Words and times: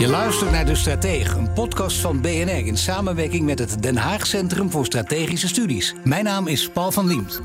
Je 0.00 0.08
luistert 0.08 0.50
naar 0.50 0.66
De 0.66 0.74
Stratege, 0.74 1.38
een 1.38 1.52
podcast 1.52 1.96
van 1.96 2.20
BNR 2.20 2.66
in 2.66 2.76
samenwerking 2.76 3.44
met 3.44 3.58
het 3.58 3.82
Den 3.82 3.96
Haag 3.96 4.26
Centrum 4.26 4.70
voor 4.70 4.84
Strategische 4.84 5.48
Studies. 5.48 5.94
Mijn 6.04 6.24
naam 6.24 6.46
is 6.46 6.68
Paul 6.68 6.92
van 6.92 7.06
Liemt. 7.06 7.40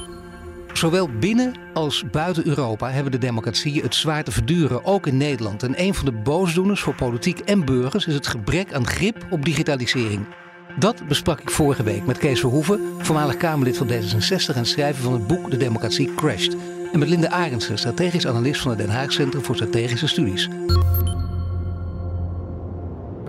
Zowel 0.73 1.09
binnen 1.19 1.53
als 1.73 2.03
buiten 2.11 2.47
Europa 2.47 2.91
hebben 2.91 3.11
de 3.11 3.17
democratieën 3.17 3.83
het 3.83 3.95
zwaar 3.95 4.23
te 4.23 4.31
verduren, 4.31 4.85
ook 4.85 5.07
in 5.07 5.17
Nederland. 5.17 5.63
En 5.63 5.81
een 5.81 5.93
van 5.93 6.05
de 6.05 6.11
boosdoeners 6.11 6.81
voor 6.81 6.95
politiek 6.95 7.39
en 7.39 7.65
burgers 7.65 8.07
is 8.07 8.13
het 8.13 8.27
gebrek 8.27 8.73
aan 8.73 8.87
grip 8.87 9.25
op 9.29 9.45
digitalisering. 9.45 10.25
Dat 10.79 11.07
besprak 11.07 11.39
ik 11.39 11.49
vorige 11.49 11.83
week 11.83 12.05
met 12.05 12.17
Kees 12.17 12.39
Verhoeven, 12.39 12.79
voormalig 12.99 13.37
Kamerlid 13.37 13.77
van 13.77 13.87
D66 13.87 14.55
en 14.55 14.65
schrijver 14.65 15.03
van 15.03 15.13
het 15.13 15.27
boek 15.27 15.51
De 15.51 15.57
Democratie 15.57 16.15
Crashed. 16.15 16.55
En 16.93 16.99
met 16.99 17.09
Linde 17.09 17.29
Arendsen, 17.29 17.77
strategisch 17.77 18.27
analist 18.27 18.61
van 18.61 18.71
het 18.71 18.79
Den 18.79 18.89
Haag 18.89 19.11
Centrum 19.11 19.43
voor 19.43 19.55
Strategische 19.55 20.07
Studies 20.07 20.49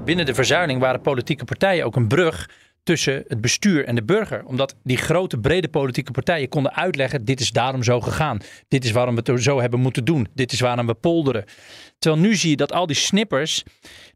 binnen 0.06 0.26
de 0.26 0.34
verzuiling 0.34 0.80
waren 0.80 1.00
politieke 1.00 1.44
partijen 1.44 1.84
ook 1.84 1.96
een 1.96 2.08
brug 2.08 2.48
tussen 2.82 3.24
het 3.28 3.40
bestuur 3.40 3.84
en 3.84 3.94
de 3.94 4.04
burger. 4.04 4.44
Omdat 4.44 4.76
die 4.82 4.96
grote, 4.96 5.38
brede 5.38 5.68
politieke 5.68 6.12
partijen 6.12 6.48
konden 6.48 6.74
uitleggen: 6.74 7.24
dit 7.24 7.40
is 7.40 7.50
daarom 7.50 7.82
zo 7.82 8.00
gegaan. 8.00 8.38
Dit 8.68 8.84
is 8.84 8.90
waarom 8.90 9.14
we 9.14 9.32
het 9.32 9.42
zo 9.42 9.60
hebben 9.60 9.80
moeten 9.80 10.04
doen. 10.04 10.28
Dit 10.34 10.52
is 10.52 10.60
waarom 10.60 10.86
we 10.86 10.94
polderen. 10.94 11.44
Terwijl 11.98 12.22
nu 12.22 12.34
zie 12.34 12.50
je 12.50 12.56
dat 12.56 12.72
al 12.72 12.86
die 12.86 12.96
snippers, 12.96 13.62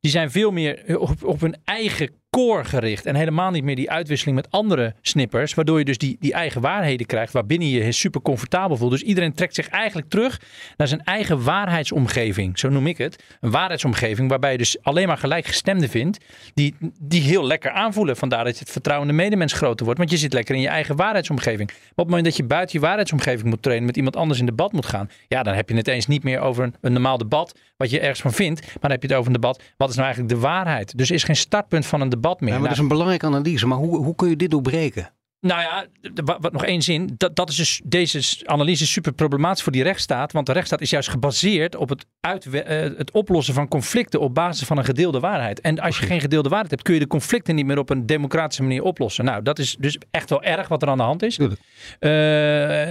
die 0.00 0.10
zijn 0.10 0.30
veel 0.30 0.50
meer 0.50 0.98
op, 0.98 1.24
op 1.24 1.40
hun 1.40 1.56
eigen 1.64 2.19
core 2.30 2.64
gericht. 2.64 3.06
En 3.06 3.14
helemaal 3.14 3.50
niet 3.50 3.64
meer 3.64 3.76
die 3.76 3.90
uitwisseling 3.90 4.36
met 4.36 4.50
andere 4.50 4.94
snippers. 5.02 5.54
Waardoor 5.54 5.78
je 5.78 5.84
dus 5.84 5.98
die, 5.98 6.16
die 6.20 6.32
eigen 6.32 6.60
waarheden 6.60 7.06
krijgt. 7.06 7.32
Waarbinnen 7.32 7.68
je 7.68 7.84
je 7.84 7.92
super 7.92 8.22
comfortabel 8.22 8.76
voelt. 8.76 8.90
Dus 8.90 9.02
iedereen 9.02 9.34
trekt 9.34 9.54
zich 9.54 9.68
eigenlijk 9.68 10.08
terug 10.08 10.40
naar 10.76 10.88
zijn 10.88 11.04
eigen 11.04 11.44
waarheidsomgeving. 11.44 12.58
Zo 12.58 12.68
noem 12.68 12.86
ik 12.86 12.98
het. 12.98 13.24
Een 13.40 13.50
waarheidsomgeving 13.50 14.28
waarbij 14.28 14.52
je 14.52 14.58
dus 14.58 14.82
alleen 14.82 15.06
maar 15.06 15.18
gelijkgestemden 15.18 15.88
vindt. 15.88 16.24
Die, 16.54 16.74
die 17.00 17.22
heel 17.22 17.46
lekker 17.46 17.70
aanvoelen. 17.70 18.16
Vandaar 18.16 18.44
dat 18.44 18.54
je 18.54 18.60
het 18.60 18.70
vertrouwen 18.72 19.08
in 19.08 19.16
de 19.16 19.22
medemens 19.22 19.52
groter 19.52 19.84
wordt. 19.84 19.98
Want 19.98 20.10
je 20.10 20.16
zit 20.16 20.32
lekker 20.32 20.54
in 20.54 20.60
je 20.60 20.68
eigen 20.68 20.96
waarheidsomgeving. 20.96 21.68
Maar 21.68 21.78
op 21.90 21.96
het 21.96 22.06
moment 22.06 22.24
dat 22.24 22.36
je 22.36 22.44
buiten 22.44 22.78
je 22.78 22.86
waarheidsomgeving 22.86 23.48
moet 23.48 23.62
trainen. 23.62 23.86
Met 23.86 23.96
iemand 23.96 24.16
anders 24.16 24.40
in 24.40 24.46
debat 24.46 24.72
moet 24.72 24.86
gaan. 24.86 25.10
Ja, 25.28 25.42
dan 25.42 25.54
heb 25.54 25.68
je 25.68 25.76
het 25.76 25.88
eens 25.88 26.06
niet 26.06 26.22
meer 26.22 26.40
over 26.40 26.64
een, 26.64 26.74
een 26.80 26.92
normaal 26.92 27.18
debat. 27.18 27.58
Wat 27.76 27.90
je 27.90 28.00
ergens 28.00 28.20
van 28.20 28.32
vindt. 28.32 28.60
Maar 28.60 28.78
dan 28.80 28.90
heb 28.90 29.02
je 29.02 29.08
het 29.08 29.16
over 29.16 29.26
een 29.26 29.40
debat. 29.40 29.62
Wat 29.76 29.88
is 29.88 29.94
nou 29.94 30.06
eigenlijk 30.06 30.34
de 30.34 30.40
waarheid? 30.46 30.98
Dus 30.98 31.10
is 31.10 31.24
geen 31.24 31.36
startpunt 31.36 31.86
van 31.86 32.00
een 32.00 32.08
debat 32.08 32.18
meer. 32.40 32.48
Ja, 32.48 32.54
maar 32.58 32.68
dat 32.68 32.76
is 32.76 32.82
een 32.82 32.88
belangrijke 32.88 33.26
analyse. 33.26 33.66
Maar 33.66 33.78
hoe, 33.78 33.96
hoe 33.96 34.14
kun 34.14 34.28
je 34.28 34.36
dit 34.36 34.50
doorbreken? 34.50 35.12
nou 35.40 35.60
ja, 35.60 35.86
wat, 36.40 36.52
nog 36.52 36.64
één 36.64 36.82
zin. 36.82 37.10
Dat, 37.16 37.36
dat 37.36 37.48
is 37.48 37.56
dus, 37.56 37.80
deze 37.84 38.46
analyse 38.46 38.82
is 38.82 38.92
super 38.92 39.12
problematisch 39.12 39.62
voor 39.62 39.72
die 39.72 39.82
rechtsstaat. 39.82 40.32
Want 40.32 40.46
de 40.46 40.52
rechtsstaat 40.52 40.80
is 40.80 40.90
juist 40.90 41.08
gebaseerd 41.08 41.76
op 41.76 41.88
het, 41.88 42.06
uitwe- 42.20 42.60
eh, 42.60 42.98
het 42.98 43.10
oplossen 43.10 43.54
van 43.54 43.68
conflicten 43.68 44.20
op 44.20 44.34
basis 44.34 44.66
van 44.66 44.78
een 44.78 44.84
gedeelde 44.84 45.20
waarheid. 45.20 45.60
En 45.60 45.78
als 45.78 45.98
je 45.98 46.06
geen 46.06 46.20
gedeelde 46.20 46.48
waarheid 46.48 46.70
hebt, 46.70 46.82
kun 46.82 46.94
je 46.94 47.00
de 47.00 47.06
conflicten 47.06 47.54
niet 47.54 47.66
meer 47.66 47.78
op 47.78 47.90
een 47.90 48.06
democratische 48.06 48.62
manier 48.62 48.82
oplossen. 48.82 49.24
Nou, 49.24 49.42
dat 49.42 49.58
is 49.58 49.76
dus 49.78 49.98
echt 50.10 50.30
wel 50.30 50.42
erg 50.42 50.68
wat 50.68 50.82
er 50.82 50.88
aan 50.88 50.96
de 50.96 51.02
hand 51.02 51.22
is. 51.22 51.38
Eh, 51.38 51.50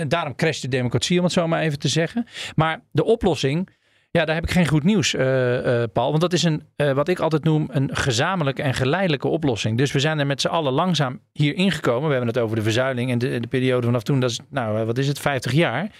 daarom 0.08 0.36
crasht 0.36 0.62
de 0.62 0.68
democratie, 0.68 1.18
om 1.18 1.24
het 1.24 1.34
zo 1.34 1.48
maar 1.48 1.62
even 1.62 1.80
te 1.80 1.88
zeggen. 1.88 2.28
Maar 2.56 2.82
de 2.92 3.04
oplossing, 3.04 3.70
ja, 4.12 4.26
daar 4.26 4.36
heb 4.36 4.44
ik 4.44 4.52
geen 4.52 4.68
goed 4.68 4.84
nieuws, 4.84 5.14
eh, 5.14 5.82
eh, 5.84 5.90
Paul. 5.94 6.10
Want 6.10 6.22
dat 6.22 6.34
is 6.34 6.44
een, 6.44 6.64
eh, 6.76 6.92
wat 6.92 7.08
ik 7.08 7.20
altijd 7.20 7.44
noem, 7.44 7.68
een 7.72 7.90
gezamenlijke 7.96 8.62
en 8.62 8.74
geleidelijke 8.74 9.28
oplossing. 9.28 9.78
Dus 9.78 9.92
we 9.92 10.00
zijn 10.00 10.20
er 10.20 10.26
met 10.26 10.42
z'n 10.42 10.48
allen 10.48 10.74
langzaam 10.74 11.20
hier 11.34 11.56
ingekomen. 11.56 12.06
We 12.06 12.16
hebben 12.16 12.34
het 12.34 12.38
over 12.38 12.56
de 12.56 12.62
verzuiling 12.62 13.12
en 13.12 13.18
de, 13.18 13.40
de 13.40 13.48
periode 13.48 13.86
vanaf 13.86 14.04
toen, 14.04 14.20
dat 14.20 14.30
is, 14.30 14.40
nou, 14.50 14.86
wat 14.86 14.98
is 14.98 15.08
het, 15.08 15.20
50 15.20 15.52
jaar. 15.52 15.92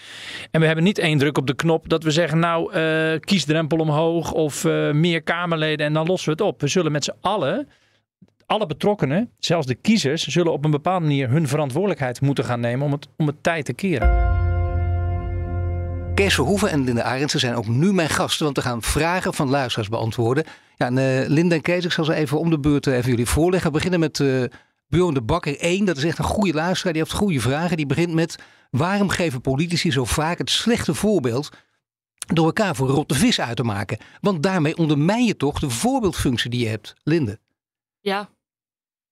En 0.50 0.60
we 0.60 0.66
hebben 0.66 0.84
niet 0.84 0.98
één 0.98 1.18
druk 1.18 1.38
op 1.38 1.46
de 1.46 1.54
knop 1.54 1.88
dat 1.88 2.02
we 2.02 2.10
zeggen, 2.10 2.38
nou, 2.38 2.70
kiesdrempel 3.18 3.78
omhoog 3.78 4.32
of 4.32 4.64
meer 4.92 5.22
Kamerleden 5.22 5.86
en 5.86 5.92
dan 5.92 6.06
lossen 6.06 6.36
we 6.36 6.42
het 6.42 6.52
op. 6.52 6.60
We 6.60 6.68
zullen 6.68 6.92
met 6.92 7.04
z'n 7.04 7.14
allen 7.20 7.68
alle 8.46 8.66
betrokkenen, 8.66 9.30
zelfs 9.38 9.66
de 9.66 9.74
kiezers, 9.74 10.26
zullen 10.26 10.52
op 10.52 10.64
een 10.64 10.70
bepaalde 10.70 11.06
manier 11.06 11.28
hun 11.28 11.48
verantwoordelijkheid 11.48 12.20
moeten 12.20 12.44
gaan 12.44 12.60
nemen 12.60 12.86
om 12.86 12.92
het, 12.92 13.08
om 13.16 13.26
het 13.26 13.42
tijd 13.42 13.64
te 13.64 13.72
keren. 13.72 14.29
Kees 16.20 16.34
Verhoeven 16.34 16.70
en 16.70 16.84
Linda 16.84 17.02
Arendsen 17.02 17.40
zijn 17.40 17.54
ook 17.54 17.66
nu 17.66 17.92
mijn 17.92 18.08
gasten, 18.08 18.44
want 18.44 18.56
we 18.56 18.62
gaan 18.62 18.82
vragen 18.82 19.34
van 19.34 19.48
luisteraars 19.48 19.88
beantwoorden. 19.88 20.44
Ja, 20.76 20.86
en, 20.86 20.98
eh, 20.98 21.28
Linda 21.28 21.54
en 21.54 21.60
Kees, 21.60 21.84
ik 21.84 21.92
zal 21.92 22.04
ze 22.04 22.14
even 22.14 22.38
om 22.38 22.50
de 22.50 22.58
beurt 22.58 22.86
eh, 22.86 22.96
even 22.96 23.10
jullie 23.10 23.26
voorleggen. 23.26 23.70
We 23.70 23.76
beginnen 23.76 24.00
met 24.00 24.18
uh, 24.18 24.44
Bjorn 24.88 25.14
de 25.14 25.22
Bakker 25.22 25.58
1, 25.58 25.84
dat 25.84 25.96
is 25.96 26.04
echt 26.04 26.18
een 26.18 26.24
goede 26.24 26.52
luisteraar, 26.52 26.92
die 26.92 27.02
heeft 27.02 27.14
goede 27.14 27.40
vragen. 27.40 27.76
Die 27.76 27.86
begint 27.86 28.12
met, 28.12 28.38
waarom 28.70 29.08
geven 29.08 29.40
politici 29.40 29.92
zo 29.92 30.04
vaak 30.04 30.38
het 30.38 30.50
slechte 30.50 30.94
voorbeeld 30.94 31.50
door 32.26 32.46
elkaar 32.46 32.76
voor 32.76 32.88
rotte 32.88 33.14
vis 33.14 33.40
uit 33.40 33.56
te 33.56 33.64
maken? 33.64 33.98
Want 34.20 34.42
daarmee 34.42 34.76
ondermijn 34.76 35.24
je 35.24 35.36
toch 35.36 35.58
de 35.58 35.70
voorbeeldfunctie 35.70 36.50
die 36.50 36.60
je 36.60 36.68
hebt. 36.68 36.94
Linde. 37.02 37.38
Ja, 38.00 38.30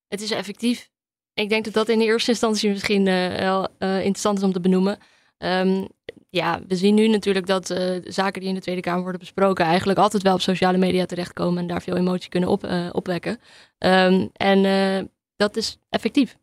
het 0.09 0.21
is 0.21 0.31
effectief. 0.31 0.91
Ik 1.35 1.49
denk 1.49 1.65
dat 1.65 1.75
dat 1.75 1.89
in 1.89 1.99
de 1.99 2.05
eerste 2.05 2.31
instantie 2.31 2.71
misschien 2.71 3.07
uh, 3.07 3.37
wel 3.37 3.69
interessant 3.79 4.39
is 4.39 4.45
om 4.45 4.53
te 4.53 4.61
benoemen. 4.61 4.99
Um, 5.39 5.89
ja, 6.29 6.61
we 6.69 6.77
zien 6.77 6.95
nu 6.95 7.09
natuurlijk 7.09 7.47
dat 7.47 7.71
uh, 7.71 7.79
zaken 8.05 8.41
die 8.41 8.49
in 8.49 8.55
de 8.55 8.61
Tweede 8.61 8.81
Kamer 8.81 9.03
worden 9.03 9.21
besproken 9.21 9.65
eigenlijk 9.65 9.99
altijd 9.99 10.23
wel 10.23 10.35
op 10.35 10.41
sociale 10.41 10.79
media 10.79 11.07
terechtkomen 11.07 11.59
en 11.59 11.67
daar 11.67 11.83
veel 11.83 11.97
emotie 11.97 12.31
kunnen 12.31 12.49
op, 12.49 12.69
opwekken. 12.93 13.39
Um, 13.79 14.31
en 14.33 15.11
dat 15.37 15.57
is 15.57 15.79
effectief. 15.89 16.37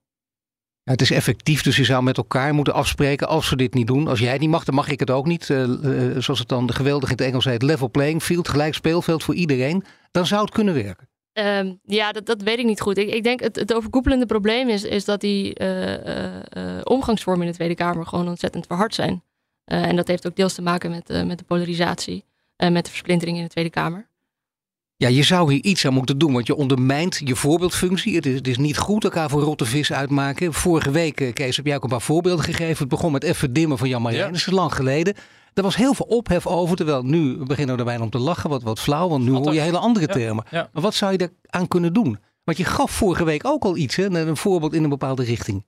Ja, 0.83 0.91
het 0.91 1.01
is 1.01 1.11
effectief, 1.11 1.61
dus 1.63 1.77
je 1.77 1.83
zou 1.83 2.03
met 2.03 2.17
elkaar 2.17 2.53
moeten 2.53 2.73
afspreken 2.73 3.27
als 3.27 3.47
ze 3.47 3.55
dit 3.55 3.73
niet 3.73 3.87
doen. 3.87 4.07
Als 4.07 4.19
jij 4.19 4.31
het 4.31 4.41
niet 4.41 4.49
mag, 4.49 4.63
dan 4.63 4.75
mag 4.75 4.89
ik 4.89 4.99
het 4.99 5.11
ook 5.11 5.25
niet. 5.25 5.45
zoals 6.17 6.39
het 6.39 6.47
dan 6.47 6.73
geweldig 6.73 7.09
in 7.09 7.15
het 7.15 7.25
Engels 7.25 7.45
heet, 7.45 7.61
level 7.61 7.89
playing 7.89 8.23
field, 8.23 8.47
gelijk 8.47 8.73
speelveld 8.73 9.23
voor 9.23 9.35
iedereen. 9.35 9.83
Dan 10.11 10.25
zou 10.25 10.41
het 10.41 10.53
kunnen 10.53 10.73
werken. 10.73 11.07
Um, 11.39 11.79
ja, 11.83 12.11
dat, 12.11 12.25
dat 12.25 12.41
weet 12.41 12.59
ik 12.59 12.65
niet 12.65 12.81
goed. 12.81 12.97
Ik, 12.97 13.09
ik 13.09 13.23
denk 13.23 13.39
het, 13.39 13.55
het 13.55 13.73
overkoepelende 13.73 14.25
probleem 14.25 14.69
is, 14.69 14.83
is 14.83 15.05
dat 15.05 15.21
die 15.21 15.59
uh, 15.59 15.91
uh, 15.91 16.25
uh, 16.57 16.81
omgangsvormen 16.83 17.45
in 17.45 17.51
de 17.51 17.57
Tweede 17.57 17.75
Kamer 17.75 18.05
gewoon 18.05 18.27
ontzettend 18.27 18.65
verhard 18.65 18.95
zijn. 18.95 19.23
En 19.65 19.95
dat 19.95 20.07
heeft 20.07 20.27
ook 20.27 20.35
deels 20.35 20.53
te 20.53 20.61
maken 20.61 20.89
met, 20.89 21.25
met 21.25 21.37
de 21.37 21.45
polarisatie 21.45 22.25
en 22.55 22.73
met 22.73 22.83
de 22.85 22.89
versplintering 22.89 23.37
in 23.37 23.43
de 23.43 23.49
Tweede 23.49 23.69
Kamer. 23.69 24.07
Ja, 24.97 25.07
je 25.07 25.23
zou 25.23 25.53
hier 25.53 25.63
iets 25.63 25.85
aan 25.85 25.93
moeten 25.93 26.17
doen, 26.17 26.33
want 26.33 26.47
je 26.47 26.55
ondermijnt 26.55 27.21
je 27.23 27.35
voorbeeldfunctie. 27.35 28.15
Het 28.15 28.25
is, 28.25 28.35
het 28.35 28.47
is 28.47 28.57
niet 28.57 28.77
goed 28.77 29.03
elkaar 29.03 29.29
voor 29.29 29.41
rotte 29.41 29.65
vis 29.65 29.93
uitmaken. 29.93 30.53
Vorige 30.53 30.91
week, 30.91 31.31
Kees, 31.33 31.55
heb 31.55 31.65
jij 31.65 31.75
ook 31.75 31.83
een 31.83 31.89
paar 31.89 32.01
voorbeelden 32.01 32.45
gegeven. 32.45 32.77
Het 32.77 32.87
begon 32.87 33.11
met 33.11 33.23
even 33.23 33.53
dimmen 33.53 33.77
van 33.77 33.89
Jan 33.89 34.01
Marijn. 34.01 34.21
Ja. 34.21 34.27
Dat 34.27 34.35
is 34.35 34.45
lang 34.45 34.73
geleden. 34.73 35.15
Er 35.53 35.63
was 35.63 35.75
heel 35.75 35.93
veel 35.93 36.05
ophef 36.05 36.47
over, 36.47 36.75
terwijl 36.75 37.03
nu 37.03 37.37
beginnen 37.45 37.75
we 37.75 37.81
er 37.81 37.87
bijna 37.87 38.03
om 38.03 38.09
te 38.09 38.17
lachen, 38.17 38.49
wat, 38.49 38.63
wat 38.63 38.79
flauw, 38.79 39.09
want 39.09 39.23
nu 39.23 39.31
hoor 39.31 39.53
je 39.53 39.59
hele 39.59 39.77
andere 39.77 40.07
termen. 40.07 40.45
Ja, 40.49 40.57
ja. 40.57 40.69
Maar 40.73 40.81
wat 40.83 40.93
zou 40.93 41.11
je 41.11 41.17
er 41.17 41.33
aan 41.49 41.67
kunnen 41.67 41.93
doen? 41.93 42.17
Want 42.43 42.57
je 42.57 42.65
gaf 42.65 42.91
vorige 42.91 43.23
week 43.23 43.45
ook 43.45 43.63
al 43.63 43.77
iets, 43.77 43.95
hè? 43.95 44.05
een 44.05 44.37
voorbeeld 44.37 44.73
in 44.73 44.83
een 44.83 44.89
bepaalde 44.89 45.23
richting. 45.23 45.65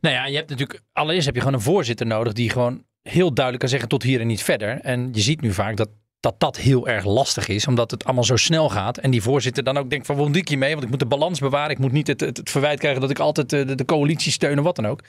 Nou 0.00 0.14
ja, 0.14 0.26
je 0.26 0.36
hebt 0.36 0.50
natuurlijk, 0.50 0.80
allereerst 0.92 1.26
heb 1.26 1.34
je 1.34 1.40
gewoon 1.40 1.56
een 1.56 1.62
voorzitter 1.64 2.06
nodig 2.06 2.32
die 2.32 2.50
gewoon 2.50 2.84
heel 3.02 3.32
duidelijk 3.34 3.58
kan 3.58 3.68
zeggen 3.68 3.88
tot 3.88 4.02
hier 4.02 4.20
en 4.20 4.26
niet 4.26 4.42
verder. 4.42 4.80
En 4.80 5.08
je 5.12 5.20
ziet 5.20 5.40
nu 5.40 5.52
vaak 5.52 5.76
dat 5.76 5.88
dat 6.20 6.40
dat 6.40 6.56
heel 6.56 6.88
erg 6.88 7.04
lastig 7.04 7.48
is, 7.48 7.66
omdat 7.66 7.90
het 7.90 8.04
allemaal 8.04 8.24
zo 8.24 8.36
snel 8.36 8.68
gaat. 8.68 8.98
En 8.98 9.10
die 9.10 9.22
voorzitter 9.22 9.64
dan 9.64 9.76
ook 9.78 9.90
denkt 9.90 10.06
van, 10.06 10.16
moet 10.16 10.36
ik 10.36 10.48
hiermee? 10.48 10.70
Want 10.70 10.82
ik 10.82 10.90
moet 10.90 10.98
de 10.98 11.06
balans 11.06 11.38
bewaren. 11.38 11.70
Ik 11.70 11.78
moet 11.78 11.92
niet 11.92 12.06
het, 12.06 12.20
het, 12.20 12.36
het 12.36 12.50
verwijt 12.50 12.78
krijgen 12.78 13.00
dat 13.00 13.10
ik 13.10 13.18
altijd 13.18 13.50
de, 13.50 13.74
de, 13.74 13.84
coalitie 13.84 14.32
steun 14.32 14.58
of 14.58 14.64
wat 14.64 14.76
dan 14.76 14.86
ook. 14.86 15.04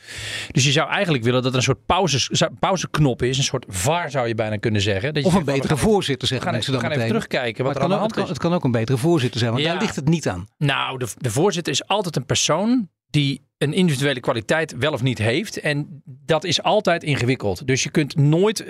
Dus 0.51 0.65
je 0.65 0.71
zou 0.71 0.89
eigenlijk 0.89 1.23
willen 1.23 1.41
dat 1.41 1.51
er 1.51 1.57
een 1.57 1.63
soort 1.63 1.85
pauze, 1.85 2.49
pauzeknop 2.59 3.21
is. 3.21 3.37
Een 3.37 3.43
soort 3.43 3.65
VAR 3.67 4.11
zou 4.11 4.27
je 4.27 4.35
bijna 4.35 4.57
kunnen 4.57 4.81
zeggen. 4.81 5.13
Dat 5.13 5.23
je 5.23 5.29
of 5.29 5.35
een 5.35 5.45
zegt, 5.45 5.57
betere 5.57 5.75
we 5.75 5.79
voorzitter, 5.81 6.27
zeggen 6.27 6.37
we 6.37 6.43
gaan, 6.43 6.53
mensen 6.53 6.73
we 6.73 6.79
dan 6.79 6.89
gaan 6.89 6.99
meteen. 6.99 7.15
even 7.15 7.27
terugkijken 7.27 7.63
wat 7.63 7.73
maar 7.73 7.83
er 7.83 7.89
het 7.89 7.99
aan 7.99 8.07
kan, 8.07 8.09
ook, 8.09 8.15
het, 8.15 8.25
kan, 8.25 8.35
het 8.35 8.43
kan 8.43 8.53
ook 8.53 8.63
een 8.63 8.71
betere 8.71 8.97
voorzitter 8.97 9.39
zijn, 9.39 9.51
want 9.51 9.63
Ja. 9.63 9.71
daar 9.71 9.81
ligt 9.81 9.95
het 9.95 10.07
niet 10.07 10.27
aan. 10.27 10.47
Nou, 10.57 10.97
de, 10.97 11.07
de 11.17 11.31
voorzitter 11.31 11.73
is 11.73 11.87
altijd 11.87 12.15
een 12.15 12.25
persoon 12.25 12.89
die 13.09 13.41
een 13.61 13.73
individuele 13.73 14.19
kwaliteit 14.19 14.75
wel 14.77 14.93
of 14.93 15.01
niet 15.01 15.17
heeft. 15.17 15.59
En 15.59 16.01
dat 16.25 16.43
is 16.43 16.63
altijd 16.63 17.03
ingewikkeld. 17.03 17.67
Dus 17.67 17.83
je 17.83 17.89
kunt 17.89 18.15
nooit 18.15 18.61
uh, 18.61 18.67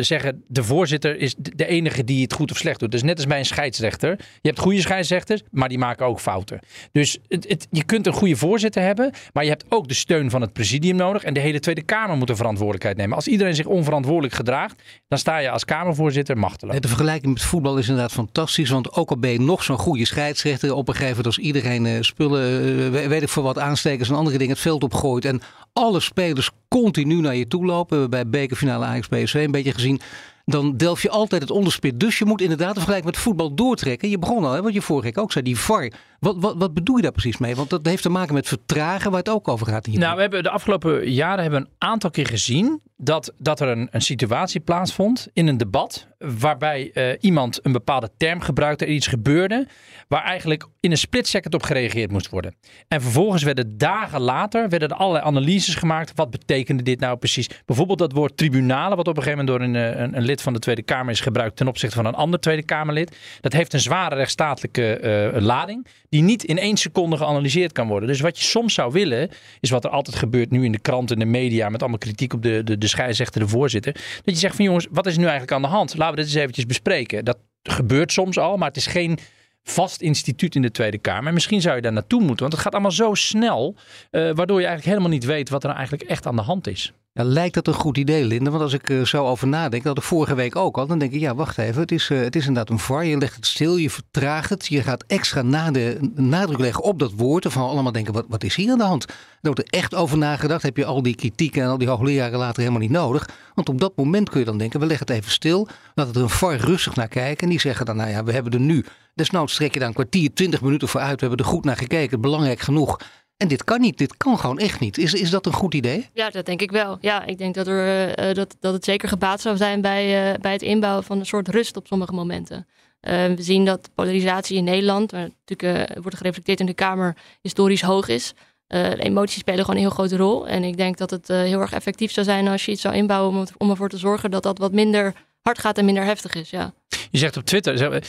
zeggen: 0.00 0.44
de 0.48 0.64
voorzitter 0.64 1.16
is 1.16 1.34
de 1.38 1.66
enige 1.66 2.04
die 2.04 2.22
het 2.22 2.32
goed 2.32 2.50
of 2.50 2.56
slecht 2.56 2.80
doet. 2.80 2.90
Dus 2.90 3.02
net 3.02 3.16
als 3.16 3.26
bij 3.26 3.38
een 3.38 3.44
scheidsrechter. 3.44 4.10
Je 4.18 4.48
hebt 4.48 4.58
goede 4.58 4.80
scheidsrechters, 4.80 5.42
maar 5.50 5.68
die 5.68 5.78
maken 5.78 6.06
ook 6.06 6.20
fouten. 6.20 6.58
Dus 6.92 7.18
het, 7.28 7.66
je 7.70 7.84
kunt 7.84 8.06
een 8.06 8.12
goede 8.12 8.36
voorzitter 8.36 8.82
hebben, 8.82 9.12
maar 9.32 9.42
je 9.44 9.50
hebt 9.50 9.64
ook 9.68 9.88
de 9.88 9.94
steun 9.94 10.30
van 10.30 10.40
het 10.40 10.52
presidium 10.52 10.96
nodig. 10.96 11.22
En 11.24 11.34
de 11.34 11.40
hele 11.40 11.60
Tweede 11.60 11.82
Kamer 11.82 12.16
moet 12.16 12.26
de 12.26 12.36
verantwoordelijkheid 12.36 12.96
nemen. 12.96 13.16
Als 13.16 13.28
iedereen 13.28 13.54
zich 13.54 13.66
onverantwoordelijk 13.66 14.34
gedraagt, 14.34 14.82
dan 15.08 15.18
sta 15.18 15.38
je 15.38 15.50
als 15.50 15.64
Kamervoorzitter 15.64 16.38
machteloos. 16.38 16.80
De 16.80 16.88
vergelijking 16.88 17.32
met 17.32 17.42
voetbal 17.42 17.78
is 17.78 17.88
inderdaad 17.88 18.12
fantastisch. 18.12 18.70
Want 18.70 18.92
ook 18.92 19.10
al 19.10 19.18
ben 19.18 19.30
je 19.30 19.40
nog 19.40 19.62
zo'n 19.62 19.78
goede 19.78 20.04
scheidsrechter, 20.04 20.74
op 20.74 20.88
een 20.88 20.94
gegeven 20.94 21.24
als 21.24 21.38
iedereen 21.38 21.84
uh, 21.84 21.96
spullen, 22.00 22.90
weet 23.08 23.22
ik 23.22 23.28
voor 23.28 23.42
wat 23.42 23.58
aanstekers 23.58 24.08
en 24.08 24.14
andere 24.14 24.33
dingen 24.38 24.54
het 24.54 24.62
veld 24.62 24.82
opgooit. 24.82 25.24
En 25.24 25.40
alle 25.72 26.00
spelers 26.00 26.50
continu 26.68 27.20
naar 27.20 27.36
je 27.36 27.46
toe 27.46 27.64
lopen. 27.64 28.10
Bij 28.10 28.28
bekerfinale 28.28 28.84
Ajax 28.84 29.08
PSV 29.08 29.34
een 29.34 29.50
beetje 29.50 29.72
gezien. 29.72 30.00
Dan 30.44 30.76
delf 30.76 31.02
je 31.02 31.10
altijd 31.10 31.42
het 31.42 31.50
onderspit. 31.50 32.00
Dus 32.00 32.18
je 32.18 32.24
moet 32.24 32.40
inderdaad 32.40 32.74
vergelijken 32.74 33.06
met 33.06 33.16
voetbal 33.16 33.54
doortrekken. 33.54 34.08
Je 34.08 34.18
begon 34.18 34.44
al, 34.44 34.52
hè, 34.52 34.62
wat 34.62 34.74
je 34.74 34.82
vorige 34.82 35.06
week 35.06 35.18
ook 35.18 35.32
zei, 35.32 35.44
die 35.44 35.58
VAR. 35.58 35.92
Wat, 36.20 36.36
wat, 36.38 36.54
wat 36.58 36.74
bedoel 36.74 36.96
je 36.96 37.02
daar 37.02 37.12
precies 37.12 37.38
mee? 37.38 37.56
Want 37.56 37.70
dat 37.70 37.86
heeft 37.86 38.02
te 38.02 38.08
maken 38.08 38.34
met 38.34 38.48
vertragen 38.48 39.10
waar 39.10 39.18
het 39.18 39.28
ook 39.28 39.48
over 39.48 39.66
gaat. 39.66 39.86
Hier 39.86 39.98
nou, 39.98 40.14
we 40.14 40.20
hebben 40.20 40.42
de 40.42 40.50
afgelopen 40.50 41.10
jaren 41.10 41.42
hebben 41.42 41.60
een 41.60 41.70
aantal 41.78 42.10
keer 42.10 42.26
gezien 42.26 42.80
dat, 42.96 43.32
dat 43.38 43.60
er 43.60 43.68
een, 43.68 43.88
een 43.90 44.00
situatie 44.00 44.60
plaatsvond 44.60 45.28
in 45.32 45.46
een 45.46 45.56
debat. 45.56 46.06
Waarbij 46.18 46.90
uh, 46.94 47.08
iemand 47.20 47.60
een 47.62 47.72
bepaalde 47.72 48.10
term 48.16 48.40
gebruikte, 48.40 48.84
er 48.84 48.92
iets 48.92 49.06
gebeurde. 49.06 49.66
Waar 50.08 50.24
eigenlijk 50.24 50.66
in 50.80 50.90
een 50.90 50.96
split 50.96 51.26
second 51.26 51.54
op 51.54 51.62
gereageerd 51.62 52.10
moest 52.10 52.28
worden. 52.28 52.54
En 52.88 53.02
vervolgens 53.02 53.42
werden 53.42 53.78
dagen 53.78 54.20
later 54.20 54.68
werden 54.68 54.88
er 54.88 54.96
allerlei 54.96 55.24
analyses 55.24 55.74
gemaakt. 55.74 56.12
Wat 56.14 56.30
betekende 56.30 56.82
dit 56.82 57.00
nou 57.00 57.16
precies? 57.16 57.48
Bijvoorbeeld 57.64 57.98
dat 57.98 58.12
woord 58.12 58.36
tribunalen, 58.36 58.96
wat 58.96 59.08
op 59.08 59.16
een 59.16 59.22
gegeven 59.22 59.44
moment 59.44 59.74
door 59.74 59.82
een, 59.82 60.02
een, 60.02 60.16
een 60.16 60.24
lid 60.24 60.42
van 60.42 60.52
de 60.52 60.58
Tweede 60.58 60.82
Kamer 60.82 61.12
is 61.12 61.20
gebruikt 61.20 61.56
ten 61.56 61.68
opzichte 61.68 61.96
van 61.96 62.06
een 62.06 62.14
ander 62.14 62.40
Tweede 62.40 62.62
Kamerlid. 62.62 63.16
Dat 63.40 63.52
heeft 63.52 63.72
een 63.72 63.80
zware 63.80 64.14
rechtsstatelijke 64.14 65.00
uh, 65.34 65.40
lading 65.40 65.86
die 66.08 66.22
niet 66.22 66.44
in 66.44 66.58
één 66.58 66.76
seconde 66.76 67.16
geanalyseerd 67.16 67.72
kan 67.72 67.88
worden. 67.88 68.08
Dus 68.08 68.20
wat 68.20 68.38
je 68.38 68.44
soms 68.44 68.74
zou 68.74 68.92
willen, 68.92 69.30
is 69.60 69.70
wat 69.70 69.84
er 69.84 69.90
altijd 69.90 70.16
gebeurt 70.16 70.50
nu 70.50 70.64
in 70.64 70.72
de 70.72 70.78
kranten 70.78 71.16
en 71.16 71.24
de 71.24 71.38
media, 71.38 71.68
met 71.68 71.80
allemaal 71.80 71.98
kritiek 71.98 72.32
op 72.32 72.42
de, 72.42 72.64
de, 72.64 72.78
de 72.84 72.90
scheidsrechter, 72.90 73.40
de 73.40 73.48
voorzitter. 73.48 73.92
Dat 73.92 74.34
je 74.34 74.40
zegt 74.40 74.56
van 74.56 74.64
jongens, 74.64 74.86
wat 74.90 75.06
is 75.06 75.16
nu 75.16 75.22
eigenlijk 75.22 75.52
aan 75.52 75.62
de 75.62 75.68
hand? 75.68 75.96
Laten 75.96 76.14
we 76.14 76.20
dit 76.20 76.30
eens 76.30 76.40
eventjes 76.40 76.66
bespreken. 76.66 77.24
Dat 77.24 77.38
gebeurt 77.62 78.12
soms 78.12 78.38
al, 78.38 78.56
maar 78.56 78.68
het 78.68 78.76
is 78.76 78.86
geen 78.86 79.18
vast 79.62 80.00
instituut 80.00 80.54
in 80.54 80.62
de 80.62 80.70
Tweede 80.70 80.98
Kamer. 80.98 81.26
En 81.26 81.34
misschien 81.34 81.60
zou 81.60 81.76
je 81.76 81.82
daar 81.82 81.92
naartoe 81.92 82.20
moeten, 82.20 82.40
want 82.40 82.52
het 82.52 82.62
gaat 82.62 82.72
allemaal 82.72 82.90
zo 82.90 83.14
snel, 83.14 83.76
uh, 84.10 84.30
waardoor 84.34 84.60
je 84.60 84.66
eigenlijk 84.66 84.84
helemaal 84.84 85.08
niet 85.18 85.24
weet 85.24 85.48
wat 85.48 85.64
er 85.64 85.70
eigenlijk 85.70 86.02
echt 86.02 86.26
aan 86.26 86.36
de 86.36 86.42
hand 86.42 86.66
is. 86.66 86.92
Ja, 87.16 87.24
lijkt 87.24 87.54
dat 87.54 87.66
een 87.66 87.74
goed 87.74 87.98
idee, 87.98 88.24
Linde? 88.24 88.50
Want 88.50 88.62
als 88.62 88.72
ik 88.72 88.88
er 88.88 89.06
zo 89.06 89.26
over 89.26 89.48
nadenk, 89.48 89.82
dat 89.82 89.96
ik 89.96 90.02
vorige 90.02 90.34
week 90.34 90.56
ook 90.56 90.78
al, 90.78 90.86
dan 90.86 90.98
denk 90.98 91.12
ik, 91.12 91.20
ja, 91.20 91.34
wacht 91.34 91.58
even, 91.58 91.80
het 91.80 91.92
is, 91.92 92.10
uh, 92.10 92.20
het 92.20 92.36
is 92.36 92.46
inderdaad 92.46 92.70
een 92.70 92.78
VAR. 92.78 93.04
Je 93.04 93.18
legt 93.18 93.36
het 93.36 93.46
stil, 93.46 93.76
je 93.76 93.90
vertraagt 93.90 94.50
het, 94.50 94.66
je 94.66 94.82
gaat 94.82 95.04
extra 95.06 95.42
de 95.70 96.10
nadruk 96.14 96.58
leggen 96.58 96.84
op 96.84 96.98
dat 96.98 97.12
woord. 97.16 97.46
Of 97.46 97.56
allemaal 97.56 97.92
denken, 97.92 98.12
wat, 98.12 98.24
wat 98.28 98.44
is 98.44 98.54
hier 98.54 98.70
aan 98.70 98.78
de 98.78 98.84
hand? 98.84 99.04
Er 99.08 99.16
wordt 99.40 99.58
er 99.58 99.78
echt 99.78 99.94
over 99.94 100.18
nagedacht. 100.18 100.62
Heb 100.62 100.76
je 100.76 100.84
al 100.84 101.02
die 101.02 101.14
kritiek 101.14 101.56
en 101.56 101.66
al 101.66 101.78
die 101.78 101.88
hoogleraren 101.88 102.38
later 102.38 102.58
helemaal 102.58 102.80
niet 102.80 102.90
nodig. 102.90 103.28
Want 103.54 103.68
op 103.68 103.80
dat 103.80 103.96
moment 103.96 104.28
kun 104.28 104.40
je 104.40 104.46
dan 104.46 104.58
denken, 104.58 104.80
we 104.80 104.86
leggen 104.86 105.06
het 105.06 105.16
even 105.16 105.30
stil. 105.30 105.68
Laat 105.94 106.16
er 106.16 106.22
een 106.22 106.28
VAR 106.28 106.56
rustig 106.56 106.94
naar 106.94 107.08
kijken. 107.08 107.42
En 107.42 107.48
die 107.48 107.60
zeggen 107.60 107.86
dan, 107.86 107.96
nou 107.96 108.10
ja, 108.10 108.24
we 108.24 108.32
hebben 108.32 108.52
er 108.52 108.60
nu. 108.60 108.84
Desnoods 109.14 109.54
trek 109.54 109.72
je 109.72 109.78
daar 109.78 109.88
een 109.88 109.94
kwartier, 109.94 110.34
twintig 110.34 110.62
minuten 110.62 110.88
voor 110.88 111.00
uit. 111.00 111.20
We 111.20 111.26
hebben 111.26 111.44
er 111.46 111.52
goed 111.52 111.64
naar 111.64 111.76
gekeken, 111.76 112.20
belangrijk 112.20 112.60
genoeg. 112.60 112.98
En 113.36 113.48
dit 113.48 113.64
kan 113.64 113.80
niet, 113.80 113.98
dit 113.98 114.16
kan 114.16 114.38
gewoon 114.38 114.58
echt 114.58 114.80
niet. 114.80 114.98
Is, 114.98 115.14
is 115.14 115.30
dat 115.30 115.46
een 115.46 115.52
goed 115.52 115.74
idee? 115.74 116.08
Ja, 116.12 116.30
dat 116.30 116.46
denk 116.46 116.60
ik 116.62 116.70
wel. 116.70 116.98
Ja, 117.00 117.24
ik 117.24 117.38
denk 117.38 117.54
dat, 117.54 117.66
er, 117.66 118.08
uh, 118.18 118.34
dat, 118.34 118.56
dat 118.60 118.72
het 118.72 118.84
zeker 118.84 119.08
gebaat 119.08 119.40
zou 119.40 119.56
zijn 119.56 119.80
bij, 119.80 120.32
uh, 120.32 120.38
bij 120.40 120.52
het 120.52 120.62
inbouwen 120.62 121.04
van 121.04 121.18
een 121.18 121.26
soort 121.26 121.48
rust 121.48 121.76
op 121.76 121.86
sommige 121.86 122.12
momenten. 122.12 122.66
Uh, 123.00 123.26
we 123.26 123.42
zien 123.42 123.64
dat 123.64 123.90
polarisatie 123.94 124.56
in 124.56 124.64
Nederland, 124.64 125.10
waar 125.10 125.28
natuurlijk 125.44 125.98
wordt 126.02 126.16
gereflecteerd 126.16 126.60
in 126.60 126.66
de 126.66 126.74
Kamer, 126.74 127.16
historisch 127.40 127.82
hoog 127.82 128.08
is. 128.08 128.32
de 128.66 128.96
emoties 128.98 129.40
spelen 129.40 129.60
gewoon 129.60 129.76
een 129.76 129.86
heel 129.86 129.94
grote 129.94 130.16
rol. 130.16 130.48
En 130.48 130.64
ik 130.64 130.76
denk 130.76 130.96
dat 130.96 131.10
het 131.10 131.28
heel 131.28 131.60
erg 131.60 131.72
effectief 131.72 132.12
zou 132.12 132.26
zijn 132.26 132.48
als 132.48 132.64
je 132.64 132.72
iets 132.72 132.80
zou 132.80 132.94
inbouwen 132.94 133.38
om, 133.38 133.46
om 133.58 133.70
ervoor 133.70 133.88
te 133.88 133.98
zorgen 133.98 134.30
dat 134.30 134.42
dat 134.42 134.58
wat 134.58 134.72
minder 134.72 135.12
hard 135.40 135.58
gaat 135.58 135.78
en 135.78 135.84
minder 135.84 136.04
heftig 136.04 136.34
is. 136.34 136.50
Ja. 136.50 136.74
Je 137.10 137.18
zegt 137.18 137.36
op 137.36 137.44
Twitter, 137.44 138.02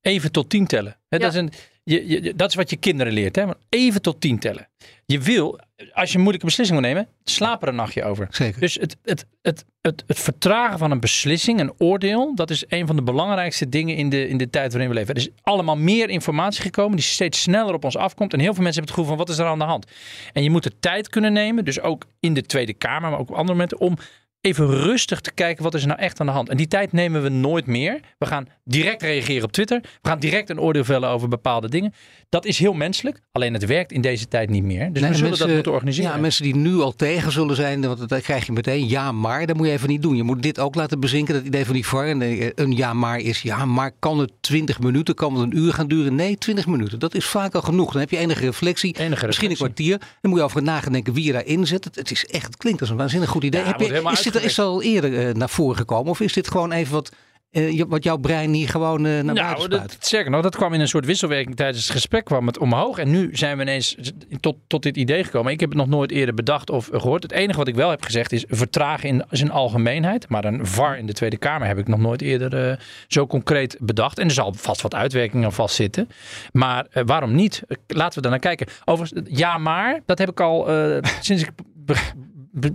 even 0.00 0.32
tot 0.32 0.50
tien 0.50 0.66
tellen. 0.66 0.96
He, 1.08 1.16
ja. 1.16 1.22
dat, 1.22 1.32
is 1.32 1.38
een, 1.38 1.52
je, 1.84 2.08
je, 2.08 2.34
dat 2.36 2.48
is 2.48 2.54
wat 2.54 2.70
je 2.70 2.76
kinderen 2.76 3.12
leert. 3.12 3.36
Hè? 3.36 3.44
Even 3.68 4.02
tot 4.02 4.20
tien 4.20 4.38
tellen. 4.38 4.68
Je 5.06 5.20
wil, 5.20 5.60
als 5.92 6.08
je 6.08 6.14
een 6.14 6.20
moeilijke 6.20 6.46
beslissing 6.46 6.80
wil 6.80 6.88
nemen, 6.88 7.08
slaap 7.24 7.62
er 7.62 7.68
een 7.68 7.74
nachtje 7.74 8.04
over. 8.04 8.26
Zeker. 8.30 8.60
Dus 8.60 8.74
het, 8.74 8.96
het, 9.02 9.26
het, 9.42 9.64
het, 9.80 10.04
het 10.06 10.18
vertragen 10.18 10.78
van 10.78 10.90
een 10.90 11.00
beslissing, 11.00 11.60
een 11.60 11.72
oordeel, 11.78 12.34
dat 12.34 12.50
is 12.50 12.64
een 12.68 12.86
van 12.86 12.96
de 12.96 13.02
belangrijkste 13.02 13.68
dingen 13.68 13.96
in 13.96 14.08
de, 14.08 14.28
in 14.28 14.36
de 14.36 14.50
tijd 14.50 14.72
waarin 14.72 14.90
we 14.90 14.96
leven. 14.96 15.14
Er 15.14 15.20
is 15.20 15.28
allemaal 15.42 15.76
meer 15.76 16.08
informatie 16.08 16.62
gekomen 16.62 16.96
die 16.96 17.04
steeds 17.04 17.42
sneller 17.42 17.74
op 17.74 17.84
ons 17.84 17.96
afkomt. 17.96 18.32
En 18.32 18.40
heel 18.40 18.54
veel 18.54 18.62
mensen 18.62 18.82
hebben 18.82 18.94
het 18.94 19.08
gevoel 19.08 19.16
van 19.18 19.26
wat 19.26 19.36
is 19.36 19.44
er 19.44 19.50
aan 19.50 19.58
de 19.58 19.72
hand? 19.72 19.86
En 20.32 20.42
je 20.42 20.50
moet 20.50 20.62
de 20.62 20.78
tijd 20.80 21.08
kunnen 21.08 21.32
nemen, 21.32 21.64
dus 21.64 21.80
ook 21.80 22.06
in 22.20 22.34
de 22.34 22.42
Tweede 22.42 22.74
Kamer, 22.74 23.10
maar 23.10 23.18
ook 23.18 23.30
op 23.30 23.36
andere 23.36 23.52
momenten, 23.52 23.80
om 23.80 23.96
even 24.42 24.66
rustig 24.66 25.20
te 25.20 25.32
kijken 25.32 25.62
wat 25.62 25.74
is 25.74 25.82
er 25.82 25.88
nou 25.88 26.00
echt 26.00 26.20
aan 26.20 26.26
de 26.26 26.32
hand. 26.32 26.48
En 26.48 26.56
die 26.56 26.68
tijd 26.68 26.92
nemen 26.92 27.22
we 27.22 27.28
nooit 27.28 27.66
meer. 27.66 28.00
We 28.18 28.26
gaan 28.26 28.48
direct 28.64 29.02
reageren 29.02 29.44
op 29.44 29.52
Twitter. 29.52 29.80
We 29.80 30.08
gaan 30.08 30.18
direct 30.18 30.50
een 30.50 30.60
oordeel 30.60 30.84
vellen 30.84 31.08
over 31.08 31.28
bepaalde 31.28 31.68
dingen. 31.68 31.94
Dat 32.28 32.44
is 32.44 32.58
heel 32.58 32.72
menselijk. 32.72 33.20
Alleen 33.32 33.52
het 33.52 33.64
werkt 33.64 33.92
in 33.92 34.00
deze 34.00 34.28
tijd 34.28 34.50
niet 34.50 34.62
meer. 34.62 34.92
Dus 34.92 35.02
we 35.02 35.14
zullen 35.14 35.38
dat 35.38 35.48
moeten 35.48 35.72
organiseren. 35.72 36.10
Ja, 36.10 36.16
mensen 36.16 36.44
die 36.44 36.56
nu 36.56 36.80
al 36.80 36.92
tegen 36.92 37.32
zullen 37.32 37.56
zijn, 37.56 37.86
want 37.86 38.08
dan 38.08 38.20
krijg 38.20 38.46
je 38.46 38.52
meteen 38.52 38.88
ja 38.88 39.12
maar. 39.12 39.46
Dat 39.46 39.56
moet 39.56 39.66
je 39.66 39.72
even 39.72 39.88
niet 39.88 40.02
doen. 40.02 40.16
Je 40.16 40.22
moet 40.22 40.42
dit 40.42 40.58
ook 40.58 40.74
laten 40.74 41.00
bezinken. 41.00 41.34
Dat 41.34 41.44
idee 41.44 41.64
van 41.64 41.74
die 41.74 41.86
VAR. 41.86 42.08
Een 42.08 42.76
ja 42.76 42.92
maar 42.92 43.18
is 43.18 43.42
ja 43.42 43.64
maar. 43.64 43.92
Kan 43.98 44.18
het 44.18 44.32
20 44.40 44.80
minuten? 44.80 45.14
Kan 45.14 45.34
het 45.34 45.42
een 45.42 45.58
uur 45.58 45.72
gaan 45.72 45.88
duren? 45.88 46.14
Nee, 46.14 46.38
20 46.38 46.66
minuten. 46.66 46.98
Dat 46.98 47.14
is 47.14 47.24
vaak 47.24 47.54
al 47.54 47.62
genoeg. 47.62 47.92
Dan 47.92 48.00
heb 48.00 48.10
je 48.10 48.16
enige 48.16 48.44
reflectie. 48.44 48.98
Enige 48.98 49.26
misschien 49.26 49.50
een 49.50 49.56
kwartier. 49.56 49.98
Dan 49.98 50.30
moet 50.30 50.38
je 50.38 50.44
over 50.44 50.62
nadenken 50.62 51.12
wie 51.12 51.24
je 51.24 51.32
daarin 51.32 51.66
zet. 51.66 51.84
Het, 51.84 51.94
het 51.94 52.10
is 52.10 52.24
echt, 52.26 52.46
het 52.46 52.56
klinkt 52.56 52.80
als 52.80 52.90
een 52.90 52.96
waanzinnig 52.96 53.28
goed 53.28 53.44
idee. 53.44 53.60
Ja, 53.60 53.66
heb 53.66 53.80
je, 53.80 54.30
is 54.34 54.40
dit 54.40 54.50
is 54.50 54.58
al 54.58 54.82
eerder 54.82 55.28
uh, 55.28 55.34
naar 55.34 55.50
voren 55.50 55.76
gekomen? 55.76 56.10
Of 56.10 56.20
is 56.20 56.32
dit 56.32 56.50
gewoon 56.50 56.72
even 56.72 56.92
wat 56.92 57.12
uh, 57.52 57.82
wat 57.88 58.04
jouw 58.04 58.16
brein 58.16 58.52
hier 58.52 58.68
gewoon 58.68 59.04
uh, 59.04 59.20
naar 59.20 59.34
nou, 59.34 59.62
spuit. 59.62 59.96
Zeker 60.00 60.30
nog, 60.30 60.42
dat 60.42 60.56
kwam 60.56 60.74
in 60.74 60.80
een 60.80 60.88
soort 60.88 61.06
wisselwerking 61.06 61.56
tijdens 61.56 61.82
het 61.82 61.92
gesprek 61.92 62.24
kwam 62.24 62.46
het 62.46 62.58
omhoog. 62.58 62.98
En 62.98 63.10
nu 63.10 63.28
zijn 63.32 63.56
we 63.56 63.62
ineens 63.62 63.96
tot, 64.40 64.56
tot 64.66 64.82
dit 64.82 64.96
idee 64.96 65.24
gekomen. 65.24 65.52
Ik 65.52 65.60
heb 65.60 65.68
het 65.68 65.78
nog 65.78 65.88
nooit 65.88 66.10
eerder 66.10 66.34
bedacht 66.34 66.70
of 66.70 66.88
gehoord. 66.92 67.22
Het 67.22 67.32
enige 67.32 67.58
wat 67.58 67.68
ik 67.68 67.74
wel 67.74 67.90
heb 67.90 68.02
gezegd 68.02 68.32
is 68.32 68.44
vertragen 68.48 69.08
in 69.08 69.24
zijn 69.30 69.50
algemeenheid. 69.50 70.28
Maar 70.28 70.44
een 70.44 70.66
VAR 70.66 70.98
in 70.98 71.06
de 71.06 71.12
Tweede 71.12 71.36
Kamer 71.36 71.66
heb 71.66 71.78
ik 71.78 71.88
nog 71.88 72.00
nooit 72.00 72.22
eerder 72.22 72.68
uh, 72.68 72.76
zo 73.08 73.26
concreet 73.26 73.76
bedacht. 73.80 74.18
En 74.18 74.24
er 74.24 74.30
zal 74.30 74.54
vast 74.56 74.82
wat 74.82 74.94
uitwerkingen 74.94 75.44
aan 75.44 75.52
vastzitten. 75.52 76.08
Maar 76.52 76.86
waarom 77.04 77.34
niet? 77.34 77.62
Laten 77.86 78.14
we 78.14 78.20
daar 78.20 78.30
naar 78.30 78.40
kijken. 78.40 78.66
Overigens, 78.84 79.28
ja 79.38 79.58
maar, 79.58 80.00
dat 80.06 80.18
heb 80.18 80.30
ik 80.30 80.40
al 80.40 80.66
sinds 81.20 81.42
ik 81.42 81.50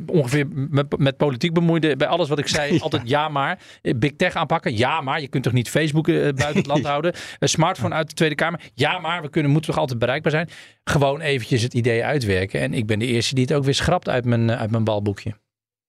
ongeveer 0.06 0.48
met, 0.52 0.98
met, 0.98 1.18
politiek 1.18 1.54
bemoeide. 1.54 1.96
Bij 1.96 2.08
alles 2.08 2.30
wat 2.30 2.40
ik 2.40 2.48
zei, 2.48 2.74
ja. 2.74 2.80
altijd 2.80 3.10
ja 3.10 3.30
maar. 3.30 3.60
Big 3.82 4.16
tech 4.16 4.34
aanpakken, 4.34 4.78
ja 4.78 5.02
maar. 5.02 5.22
Je 5.22 5.28
kunt 5.28 5.44
toch 5.44 5.54
niet 5.54 5.70
Facebook 5.70 6.08
uh, 6.08 6.22
buiten 6.22 6.58
het 6.58 6.66
land 6.66 6.86
houden. 6.94 7.14
Een 7.40 7.50
smartphone 7.50 7.96
uit 7.96 8.08
de 8.08 8.14
Tweede 8.14 8.36
Kamer, 8.36 8.62
ja 8.74 9.00
maar. 9.00 9.22
We 9.22 9.30
kunnen, 9.30 9.52
moeten 9.52 9.72
toch 9.72 9.80
altijd 9.80 10.00
bereikbaar 10.00 10.32
zijn. 10.32 10.50
Gewoon 10.84 11.22
eventjes 11.22 11.62
het 11.62 11.74
idee 11.74 12.04
uitwerken. 12.04 12.62
En 12.62 12.74
ik 12.74 12.86
ben 12.86 13.00
de 13.00 13.06
eerste 13.06 13.36
die 13.36 13.44
het 13.44 13.54
ook 13.54 13.64
weer 13.64 13.74
schrapt 13.74 14.10
uit 14.10 14.26
mijn, 14.26 14.52
uit 14.52 14.72
mijn 14.72 14.84
balboekje. 14.84 15.34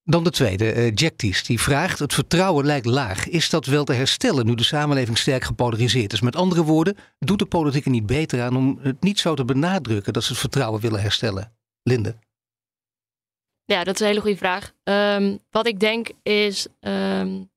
Dan 0.03 0.23
de 0.23 0.29
tweede, 0.29 0.75
uh, 0.75 0.91
Jack 0.93 1.13
Ties, 1.15 1.43
die 1.43 1.59
vraagt: 1.59 1.99
Het 1.99 2.13
vertrouwen 2.13 2.65
lijkt 2.65 2.85
laag. 2.85 3.27
Is 3.27 3.49
dat 3.49 3.65
wel 3.65 3.83
te 3.83 3.93
herstellen 3.93 4.45
nu 4.45 4.55
de 4.55 4.63
samenleving 4.63 5.17
sterk 5.17 5.43
gepolariseerd 5.43 6.13
is? 6.13 6.21
Met 6.21 6.35
andere 6.35 6.63
woorden, 6.63 6.95
doet 7.19 7.39
de 7.39 7.45
politiek 7.45 7.85
er 7.85 7.91
niet 7.91 8.05
beter 8.05 8.41
aan 8.41 8.55
om 8.55 8.79
het 8.81 9.01
niet 9.03 9.19
zo 9.19 9.33
te 9.33 9.45
benadrukken 9.45 10.13
dat 10.13 10.23
ze 10.23 10.31
het 10.31 10.39
vertrouwen 10.39 10.81
willen 10.81 11.01
herstellen? 11.01 11.51
Linde. 11.83 12.15
Ja, 13.69 13.83
dat 13.83 13.93
is 13.93 13.99
een 13.99 14.07
hele 14.07 14.21
goede 14.21 14.37
vraag. 14.37 14.71
Um, 14.83 15.39
wat 15.51 15.67
ik 15.67 15.79
denk 15.79 16.09
is 16.23 16.67
um, 16.79 17.49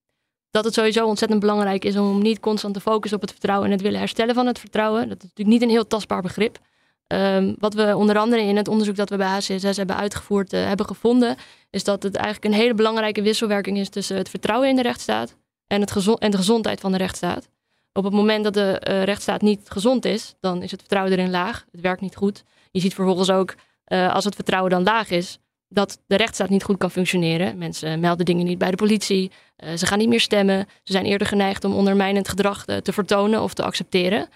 dat 0.51 0.65
het 0.65 0.73
sowieso 0.73 1.05
ontzettend 1.05 1.39
belangrijk 1.39 1.85
is 1.85 1.97
om 1.97 2.21
niet 2.21 2.39
constant 2.39 2.73
te 2.73 2.79
focussen 2.79 3.15
op 3.15 3.21
het 3.21 3.31
vertrouwen 3.31 3.67
en 3.67 3.73
het 3.73 3.81
willen 3.81 3.99
herstellen 3.99 4.35
van 4.35 4.47
het 4.47 4.59
vertrouwen. 4.59 5.09
Dat 5.09 5.17
is 5.17 5.23
natuurlijk 5.23 5.49
niet 5.49 5.61
een 5.61 5.75
heel 5.75 5.87
tastbaar 5.87 6.21
begrip. 6.21 6.59
Um, 7.07 7.55
wat 7.59 7.73
we 7.73 7.95
onder 7.95 8.17
andere 8.17 8.41
in 8.41 8.57
het 8.57 8.67
onderzoek 8.67 8.95
dat 8.95 9.09
we 9.09 9.17
bij 9.17 9.27
HCSS 9.27 9.77
hebben 9.77 9.95
uitgevoerd 9.95 10.53
uh, 10.53 10.65
hebben 10.65 10.85
gevonden, 10.85 11.35
is 11.69 11.83
dat 11.83 12.03
het 12.03 12.15
eigenlijk 12.15 12.45
een 12.45 12.59
hele 12.61 12.73
belangrijke 12.73 13.21
wisselwerking 13.21 13.77
is 13.77 13.89
tussen 13.89 14.17
het 14.17 14.29
vertrouwen 14.29 14.69
in 14.69 14.75
de 14.75 14.81
rechtsstaat 14.81 15.35
en, 15.67 15.81
het 15.81 16.07
en 16.17 16.31
de 16.31 16.37
gezondheid 16.37 16.79
van 16.79 16.91
de 16.91 16.97
rechtsstaat. 16.97 17.49
Op 17.93 18.03
het 18.03 18.13
moment 18.13 18.43
dat 18.43 18.53
de 18.53 18.81
uh, 18.89 19.03
rechtsstaat 19.03 19.41
niet 19.41 19.69
gezond 19.69 20.05
is, 20.05 20.35
dan 20.39 20.61
is 20.61 20.71
het 20.71 20.79
vertrouwen 20.79 21.13
erin 21.13 21.31
laag. 21.31 21.65
Het 21.71 21.81
werkt 21.81 22.01
niet 22.01 22.15
goed. 22.15 22.43
Je 22.71 22.79
ziet 22.79 22.93
vervolgens 22.93 23.29
ook, 23.29 23.55
uh, 23.87 24.13
als 24.13 24.25
het 24.25 24.35
vertrouwen 24.35 24.71
dan 24.71 24.83
laag 24.83 25.09
is, 25.09 25.39
dat 25.73 25.99
de 26.07 26.15
rechtsstaat 26.15 26.49
niet 26.49 26.63
goed 26.63 26.77
kan 26.77 26.91
functioneren. 26.91 27.57
Mensen 27.57 27.99
melden 27.99 28.25
dingen 28.25 28.45
niet 28.45 28.57
bij 28.57 28.69
de 28.69 28.77
politie. 28.77 29.31
Uh, 29.63 29.73
ze 29.73 29.85
gaan 29.85 29.97
niet 29.97 30.07
meer 30.07 30.19
stemmen. 30.19 30.67
Ze 30.83 30.91
zijn 30.91 31.05
eerder 31.05 31.27
geneigd 31.27 31.63
om 31.63 31.73
ondermijnend 31.73 32.27
gedrag 32.27 32.65
te, 32.65 32.81
te 32.81 32.93
vertonen 32.93 33.41
of 33.41 33.53
te 33.53 33.63
accepteren. 33.63 34.29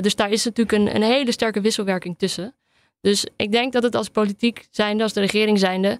Dus 0.00 0.14
daar 0.14 0.30
is 0.30 0.44
natuurlijk 0.44 0.78
een, 0.78 0.94
een, 0.94 1.02
hele 1.02 1.32
sterke 1.32 1.60
wisselwerking 1.60 2.18
tussen. 2.18 2.54
Dus 3.00 3.26
ik 3.36 3.52
denk 3.52 3.72
dat 3.72 3.82
het 3.82 3.94
als 3.94 4.08
politiek 4.08 4.66
zijnde, 4.70 5.02
als 5.02 5.12
de 5.12 5.20
regering 5.20 5.58
zijnde, 5.58 5.98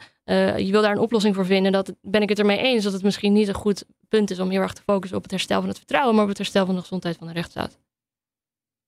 je 0.57 0.69
wil 0.71 0.83
daar 0.83 0.93
een 0.93 0.99
oplossing 0.99 1.35
voor 1.35 1.47
vinden. 1.47 1.73
Dat 1.73 1.93
ben 2.01 2.23
ik 2.23 2.29
het 2.29 2.39
ermee 2.39 2.59
eens 2.59 2.85
dat 2.85 2.93
het 2.93 3.03
misschien 3.03 3.33
niet 3.33 3.49
een 3.49 3.55
goed 3.55 3.85
punt 4.09 4.31
is 4.31 4.39
om 4.39 4.51
heel 4.51 4.61
erg 4.61 4.73
te 4.73 4.83
focussen 4.87 5.17
op 5.17 5.23
het 5.23 5.33
herstel 5.33 5.61
van 5.61 5.69
het 5.69 5.79
vertrouwen, 5.79 6.15
maar 6.15 6.23
op 6.23 6.29
het 6.29 6.39
herstel 6.39 6.67
van 6.67 6.75
de 6.75 6.81
gezondheid 6.81 7.17
van 7.17 7.27
de 7.27 7.33
rechtsstaat. 7.33 7.79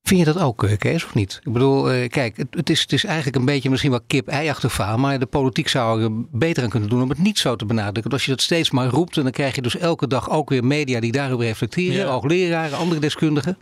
Vind 0.05 0.21
je 0.21 0.33
dat 0.33 0.39
ook, 0.39 0.65
eh, 0.65 0.77
Kees, 0.77 1.05
of 1.05 1.15
niet? 1.15 1.41
Ik 1.45 1.53
bedoel, 1.53 1.91
eh, 1.91 2.09
kijk, 2.09 2.37
het, 2.37 2.47
het, 2.51 2.71
is, 2.71 2.81
het 2.81 2.93
is 2.93 3.05
eigenlijk 3.05 3.37
een 3.37 3.45
beetje 3.45 3.71
misschien 3.71 3.91
wel 3.91 4.01
kip-ei-achtig 4.07 4.73
verhaal. 4.73 4.99
Maar 4.99 5.19
de 5.19 5.27
politiek 5.27 5.69
zou 5.69 6.03
er 6.03 6.11
beter 6.31 6.63
aan 6.63 6.69
kunnen 6.69 6.89
doen 6.89 7.03
om 7.03 7.09
het 7.09 7.19
niet 7.19 7.39
zo 7.39 7.57
te 7.57 7.67
benadrukken. 7.67 8.03
Want 8.03 8.13
als 8.13 8.25
je 8.25 8.31
dat 8.31 8.41
steeds 8.41 8.71
maar 8.71 8.87
roept, 8.87 9.15
dan 9.15 9.31
krijg 9.31 9.55
je 9.55 9.63
dus 9.63 9.77
elke 9.77 10.07
dag 10.07 10.31
ook 10.31 10.49
weer 10.49 10.65
media 10.65 11.01
die 11.01 11.13
daarover 11.13 11.45
reflecteren. 11.45 12.07
Ja. 12.07 12.13
Ook 12.13 12.25
leraren, 12.25 12.79
andere 12.79 13.01
deskundigen. 13.01 13.59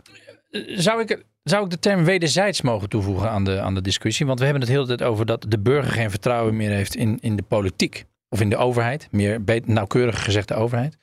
Zou 0.67 1.01
ik, 1.01 1.23
zou 1.43 1.63
ik 1.63 1.69
de 1.69 1.79
term 1.79 2.03
wederzijds 2.03 2.61
mogen 2.61 2.89
toevoegen 2.89 3.29
aan 3.29 3.43
de, 3.43 3.59
aan 3.59 3.75
de 3.75 3.81
discussie? 3.81 4.25
Want 4.25 4.39
we 4.39 4.45
hebben 4.45 4.63
het 4.63 4.71
heel 4.71 4.85
de 4.85 4.95
tijd 4.95 5.09
over 5.09 5.25
dat 5.25 5.45
de 5.47 5.59
burger 5.59 5.91
geen 5.91 6.09
vertrouwen 6.09 6.55
meer 6.55 6.71
heeft 6.71 6.95
in, 6.95 7.17
in 7.21 7.35
de 7.35 7.43
politiek. 7.43 8.05
Of 8.29 8.41
in 8.41 8.49
de 8.49 8.57
overheid, 8.57 9.07
meer 9.11 9.41
nauwkeurig 9.65 10.23
gezegd 10.23 10.47
de 10.47 10.55
overheid. 10.55 10.97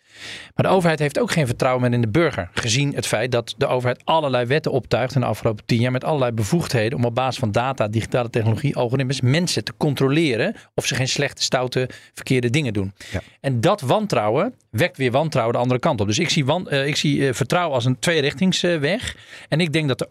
Maar 0.55 0.67
de 0.67 0.73
overheid 0.73 0.99
heeft 0.99 1.19
ook 1.19 1.31
geen 1.31 1.47
vertrouwen 1.47 1.83
meer 1.83 1.93
in 1.93 2.01
de 2.01 2.09
burger. 2.09 2.51
Gezien 2.53 2.95
het 2.95 3.07
feit 3.07 3.33
dat 3.33 3.55
de 3.57 3.67
overheid 3.67 4.01
allerlei 4.05 4.47
wetten 4.47 4.73
optuigt 4.73 5.15
in 5.15 5.21
de 5.21 5.27
afgelopen 5.27 5.65
tien 5.65 5.81
jaar. 5.81 5.93
met 5.93 6.05
allerlei 6.05 6.33
bevoegdheden 6.33 6.99
om 6.99 7.05
op 7.05 7.15
basis 7.15 7.39
van 7.39 7.53
data, 7.53 7.89
digitale 7.89 8.31
technologie, 8.31 8.77
algoritmes. 8.77 9.21
mensen 9.21 9.65
te 9.65 9.73
controleren 9.77 10.57
of 10.75 10.87
ze 10.87 10.95
geen 10.95 11.09
slechte, 11.09 11.43
stoute, 11.43 11.89
verkeerde 12.15 12.51
dingen 12.51 12.73
doen. 12.73 12.93
Ja. 13.11 13.21
En 13.41 13.61
dat 13.61 13.81
wantrouwen 13.81 14.55
wekt 14.71 14.97
weer 14.97 15.11
wantrouwen 15.11 15.55
de 15.55 15.61
andere 15.61 15.81
kant 15.81 16.01
op. 16.01 16.07
Dus 16.07 16.19
ik 16.19 16.31
zie, 16.31 16.45
wan, 16.45 16.67
uh, 16.71 16.87
ik 16.87 16.97
zie 16.97 17.17
uh, 17.17 17.33
vertrouwen 17.33 17.75
als 17.75 17.85
een 17.85 17.99
tweerichtingsweg. 17.99 19.17
en 19.49 19.61
ik 19.61 19.73
denk 19.73 19.89
dat 19.89 19.99
de 19.99 20.09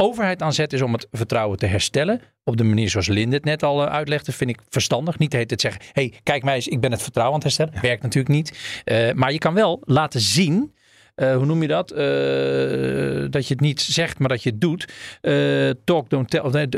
overheid 0.00 0.42
aan 0.42 0.52
zet 0.52 0.72
is 0.72 0.82
om 0.82 0.92
het 0.92 1.06
vertrouwen 1.12 1.58
te 1.58 1.66
herstellen. 1.66 2.20
Op 2.44 2.56
de 2.56 2.64
manier 2.64 2.90
zoals 2.90 3.06
Linde 3.06 3.36
het 3.36 3.44
net 3.44 3.62
al 3.62 3.82
uh, 3.82 3.92
uitlegde, 3.92 4.32
vind 4.32 4.50
ik 4.50 4.60
verstandig. 4.68 5.18
Niet 5.18 5.30
te 5.30 5.54
zeggen, 5.56 5.82
hey, 5.92 6.14
kijk 6.22 6.42
mij 6.42 6.54
eens, 6.54 6.68
ik 6.68 6.80
ben 6.80 6.90
het 6.90 7.02
vertrouwen 7.02 7.34
aan 7.36 7.46
het 7.46 7.56
herstellen. 7.56 7.82
Werkt 7.82 8.02
natuurlijk 8.02 8.34
niet. 8.34 8.82
Uh, 8.84 9.12
maar 9.12 9.32
je 9.32 9.38
kan 9.38 9.54
wel 9.54 9.82
laten 9.84 10.20
zien 10.20 10.74
uh, 11.20 11.36
hoe 11.36 11.46
noem 11.46 11.62
je 11.62 11.68
dat? 11.68 11.92
Uh, 11.92 11.98
dat 13.30 13.46
je 13.46 13.54
het 13.54 13.60
niet 13.60 13.80
zegt, 13.80 14.18
maar 14.18 14.28
dat 14.28 14.42
je 14.42 14.50
het 14.50 14.60
doet. 14.60 14.92
Uh, 15.22 15.70
talk, 15.84 16.10
don't 16.10 16.30
tell. 16.30 16.50
Nee, 16.50 16.68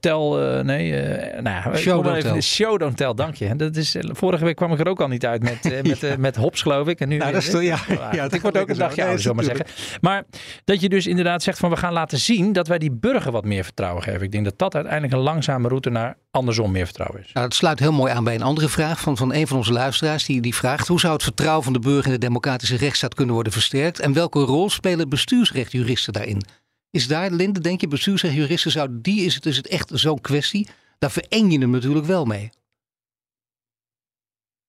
tell, 0.00 0.62
nee. 0.62 0.92
nou, 1.40 1.76
show, 1.76 2.04
don't 2.04 2.16
even, 2.16 2.32
tell. 2.32 2.40
Show, 2.40 2.78
don't 2.78 2.96
tell. 2.96 3.14
Dank 3.14 3.34
je. 3.34 3.56
Dat 3.56 3.76
is, 3.76 3.96
vorige 4.00 4.44
week 4.44 4.56
kwam 4.56 4.72
ik 4.72 4.78
er 4.78 4.88
ook 4.88 5.00
al 5.00 5.08
niet 5.08 5.26
uit 5.26 5.42
met, 5.42 5.62
met, 5.88 6.00
ja. 6.00 6.16
met 6.18 6.36
Hops, 6.36 6.62
geloof 6.62 6.86
ik. 6.86 7.00
En 7.00 7.08
nu, 7.08 7.16
nou, 7.16 7.32
dat 7.32 7.42
is, 7.42 7.52
ja, 7.52 7.78
ja, 8.12 8.30
ik 8.30 8.40
word 8.40 8.58
ook 8.58 8.68
een 8.68 8.76
dagje 8.76 9.02
ouder, 9.02 9.20
zullen 9.20 9.36
maar 9.36 9.44
zeggen. 9.44 9.66
Maar 10.00 10.24
dat 10.64 10.80
je 10.80 10.88
dus 10.88 11.06
inderdaad 11.06 11.42
zegt 11.42 11.58
van 11.58 11.70
we 11.70 11.76
gaan 11.76 11.92
laten 11.92 12.18
zien 12.18 12.52
dat 12.52 12.68
wij 12.68 12.78
die 12.78 12.92
burger 12.92 13.32
wat 13.32 13.44
meer 13.44 13.64
vertrouwen 13.64 14.02
geven. 14.02 14.22
Ik 14.22 14.32
denk 14.32 14.44
dat 14.44 14.58
dat 14.58 14.74
uiteindelijk 14.74 15.12
een 15.12 15.20
langzame 15.20 15.68
route 15.68 15.90
naar 15.90 16.16
andersom 16.30 16.70
meer 16.70 16.84
vertrouwen 16.84 17.20
is. 17.20 17.32
Nou, 17.32 17.48
dat 17.48 17.56
sluit 17.56 17.78
heel 17.78 17.92
mooi 17.92 18.12
aan 18.12 18.24
bij 18.24 18.34
een 18.34 18.42
andere 18.42 18.68
vraag 18.68 19.00
van, 19.00 19.16
van 19.16 19.34
een 19.34 19.46
van 19.46 19.56
onze 19.56 19.72
luisteraars. 19.72 20.24
Die, 20.24 20.40
die 20.40 20.54
vraagt 20.54 20.88
hoe 20.88 21.00
zou 21.00 21.12
het 21.12 21.22
vertrouwen 21.22 21.64
van 21.64 21.72
de 21.72 21.78
burger 21.78 22.06
in 22.06 22.12
de 22.12 22.26
democratische 22.26 22.76
rechtsstaat 22.76 23.14
kunnen 23.14 23.34
worden 23.34 23.52
versterkt? 23.52 23.89
En 23.98 24.12
welke 24.12 24.40
rol 24.40 24.70
spelen 24.70 25.08
bestuursrechtjuristen 25.08 26.12
daarin? 26.12 26.42
Is 26.90 27.06
daar, 27.06 27.30
Linde, 27.30 27.60
denk 27.60 27.80
je, 27.80 27.88
bestuursrechtjuristen, 27.88 28.70
zou 28.70 28.88
die, 28.92 29.24
is 29.24 29.34
het, 29.34 29.46
is 29.46 29.56
het 29.56 29.66
echt 29.66 29.90
zo'n 29.94 30.20
kwestie? 30.20 30.68
Daar 30.98 31.10
vereng 31.10 31.52
je 31.52 31.58
hem 31.58 31.70
natuurlijk 31.70 32.06
wel 32.06 32.24
mee. 32.24 32.50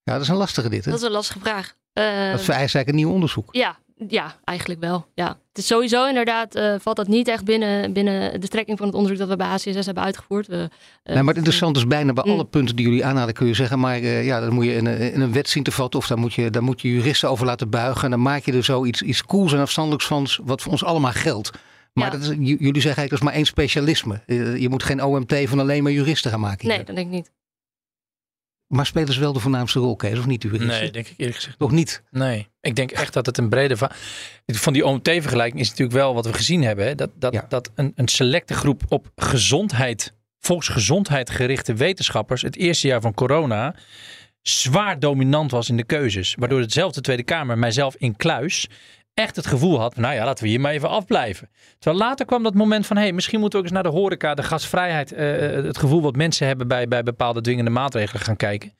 Ja, 0.04 0.13
dat 0.13 0.22
is 0.22 0.28
een 0.28 0.36
lastige 0.36 0.70
dit. 0.70 0.86
Hè? 0.86 0.92
Dat 0.92 1.00
is 1.00 1.06
een 1.06 1.12
lastige 1.12 1.40
vraag. 1.40 1.75
Uh, 1.94 2.32
dat 2.32 2.42
vereist 2.42 2.75
eigenlijk 2.75 2.88
een 2.88 2.96
nieuw 2.96 3.12
onderzoek. 3.12 3.54
Ja, 3.54 3.80
ja, 4.08 4.36
eigenlijk 4.43 4.79
wel. 4.79 5.05
Ja. 5.15 5.27
Het 5.27 5.58
is 5.58 5.67
sowieso 5.67 6.08
inderdaad, 6.08 6.55
uh, 6.55 6.75
valt 6.79 6.96
dat 6.96 7.08
niet 7.08 7.27
echt 7.27 7.46
binnen, 7.46 7.93
binnen 7.93 8.39
de 8.39 8.46
strekking 8.46 8.77
van 8.77 8.88
het 8.88 8.96
onderzoek 8.96 9.20
dat 9.20 9.27
we 9.27 9.36
bij 9.36 9.48
HCSS 9.48 9.86
hebben 9.86 10.03
uitgevoerd. 10.03 10.48
We, 10.48 10.55
uh, 10.55 11.13
nee, 11.13 11.15
maar 11.15 11.25
het 11.25 11.38
interessant 11.38 11.77
is 11.77 11.88
bijna 11.88 12.13
bij 12.13 12.24
mm. 12.27 12.31
alle 12.31 12.46
punten 12.46 12.75
die 12.75 12.86
jullie 12.86 13.05
aanhalen 13.05 13.34
kun 13.34 13.48
je 13.48 13.53
zeggen, 13.53 13.79
maar 13.79 14.00
uh, 14.00 14.25
ja, 14.25 14.39
dan 14.39 14.53
moet 14.53 14.65
je 14.65 14.74
in 14.74 14.86
een, 14.86 15.13
in 15.13 15.22
een 15.22 15.34
wet 15.34 15.50
zien 15.50 15.63
te 15.63 15.72
vatten 15.72 16.00
of 16.00 16.08
daar 16.08 16.17
moet, 16.17 16.34
je, 16.34 16.50
daar 16.50 16.63
moet 16.63 16.81
je 16.81 16.93
juristen 16.93 17.29
over 17.29 17.46
laten 17.46 17.70
buigen. 17.70 18.03
En 18.03 18.10
dan 18.10 18.22
maak 18.22 18.46
je 18.46 18.53
er 18.53 18.63
zoiets 18.63 19.01
iets 19.01 19.25
cools 19.25 19.53
en 19.53 19.60
afstandelijks 19.60 20.05
van 20.05 20.27
wat 20.43 20.62
voor 20.62 20.72
ons 20.72 20.84
allemaal 20.84 21.12
geldt. 21.12 21.51
Maar 21.93 22.05
ja. 22.05 22.12
dat 22.12 22.22
is, 22.22 22.27
jullie 22.27 22.60
zeggen 22.60 22.84
eigenlijk 22.84 23.10
dat 23.10 23.20
is 23.20 23.25
maar 23.25 23.34
één 23.34 23.46
specialisme. 23.46 24.22
Je 24.60 24.70
moet 24.70 24.84
geen 24.84 25.03
OMT 25.03 25.36
van 25.46 25.60
alleen 25.60 25.84
maar 25.84 25.91
juristen 25.91 26.31
gaan 26.31 26.39
maken. 26.39 26.67
Hier. 26.67 26.75
Nee, 26.75 26.86
dat 26.86 26.96
denk 26.96 27.08
ik 27.08 27.13
niet. 27.13 27.31
Maar 28.72 28.86
spelen 28.86 29.13
ze 29.13 29.20
wel 29.20 29.34
de 29.34 29.40
voornaamste 29.40 29.80
rol, 29.80 29.96
Kees, 29.96 30.20
of 30.20 30.25
niet? 30.25 30.51
Nee, 30.51 30.92
denk 30.92 31.08
ik 31.08 31.13
eerlijk 31.18 31.38
gezegd. 31.38 31.60
Nog 31.60 31.72
niet? 31.72 32.04
Nee, 32.10 32.48
ik 32.62 32.75
denk 32.75 32.92
echt 32.92 33.13
dat 33.13 33.25
het 33.25 33.38
een 33.38 33.50
brede... 33.50 33.78
Va 33.78 33.92
van 34.46 34.74
die 34.74 34.86
OMT-vergelijking 34.86 35.62
is 35.62 35.70
natuurlijk 35.70 35.98
wel 35.98 36.13
wat 36.13 36.25
we 36.25 36.34
gezien 36.34 36.63
hebben. 36.63 36.86
Hè? 36.86 36.96
Dat, 36.96 37.10
dat, 37.16 37.34
ja. 37.34 37.46
dat 37.50 37.72
een, 37.75 37.92
een 37.96 38.08
selecte 38.08 38.54
groep 38.54 38.84
op 38.88 39.12
gezondheid, 39.16 40.13
volksgezondheid 40.40 41.30
gerichte 41.30 41.74
wetenschappers... 41.74 42.42
het 42.42 42.56
eerste 42.56 42.88
jaar 42.88 43.01
van 43.01 43.13
corona 43.13 43.75
zwaar 44.42 45.00
dominant 45.00 45.51
was 45.51 45.70
in 45.70 45.78
de 45.78 45.84
keuzes. 45.84 46.36
Waardoor 46.40 46.60
hetzelfde 46.60 47.01
Tweede 47.01 47.24
Kamer, 47.24 47.58
mijzelf 47.58 47.96
in 47.96 48.16
kluis 48.16 48.68
echt 49.22 49.36
het 49.36 49.48
gevoel 49.48 49.80
had, 49.80 49.96
nou 49.96 50.13
ja, 50.16 50.25
laten 50.25 50.44
we 50.44 50.50
hier 50.50 50.60
maar 50.60 50.72
even 50.72 50.90
afblijven. 50.90 51.50
Terwijl 51.80 52.04
later 52.04 52.25
kwam 52.25 52.44
dat 52.44 52.54
moment 52.54 52.86
van, 52.86 52.96
hé, 52.96 53.04
hey, 53.04 53.12
misschien 53.12 53.40
moeten 53.40 53.60
we 53.60 53.66
ook 53.66 53.72
eens 53.72 53.82
naar 53.82 53.92
de 53.92 53.98
horeca, 54.00 54.34
de 54.34 54.44
gasvrijheid, 54.44 55.13
uh, 55.13 55.20
het 55.66 55.78
gevoel 55.78 56.01
wat 56.01 56.16
mensen 56.16 56.48
hebben 56.48 56.68
bij, 56.68 56.88
bij 56.88 57.04
bepaalde 57.04 57.42
dwingende 57.42 57.72
maatregelen 57.72 58.22
gaan 58.22 58.36
kijken. 58.36 58.74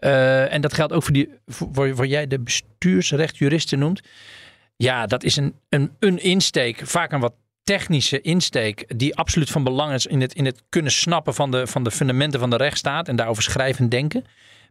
Uh, 0.00 0.52
en 0.52 0.60
dat 0.60 0.74
geldt 0.74 0.92
ook 0.92 1.02
voor, 1.02 1.12
die, 1.12 1.28
voor, 1.46 1.96
voor 1.96 2.06
jij 2.06 2.26
de 2.26 2.40
bestuursrechtjuristen 2.40 3.78
noemt. 3.78 4.00
Ja, 4.76 5.06
dat 5.06 5.24
is 5.24 5.36
een, 5.36 5.54
een, 5.68 5.90
een 5.98 6.18
insteek, 6.18 6.80
vaak 6.84 7.12
een 7.12 7.20
wat 7.20 7.34
technische 7.64 8.20
insteek 8.20 8.98
die 8.98 9.16
absoluut 9.16 9.50
van 9.50 9.64
belang 9.64 9.92
is 9.92 10.06
in 10.06 10.20
het, 10.20 10.34
in 10.34 10.44
het 10.44 10.62
kunnen 10.68 10.92
snappen 10.92 11.34
van 11.34 11.50
de, 11.50 11.66
van 11.66 11.84
de 11.84 11.90
fundamenten 11.90 12.40
van 12.40 12.50
de 12.50 12.56
rechtsstaat 12.56 13.08
en 13.08 13.16
daarover 13.16 13.42
schrijven 13.42 13.84
en 13.84 13.90
denken. 13.90 14.24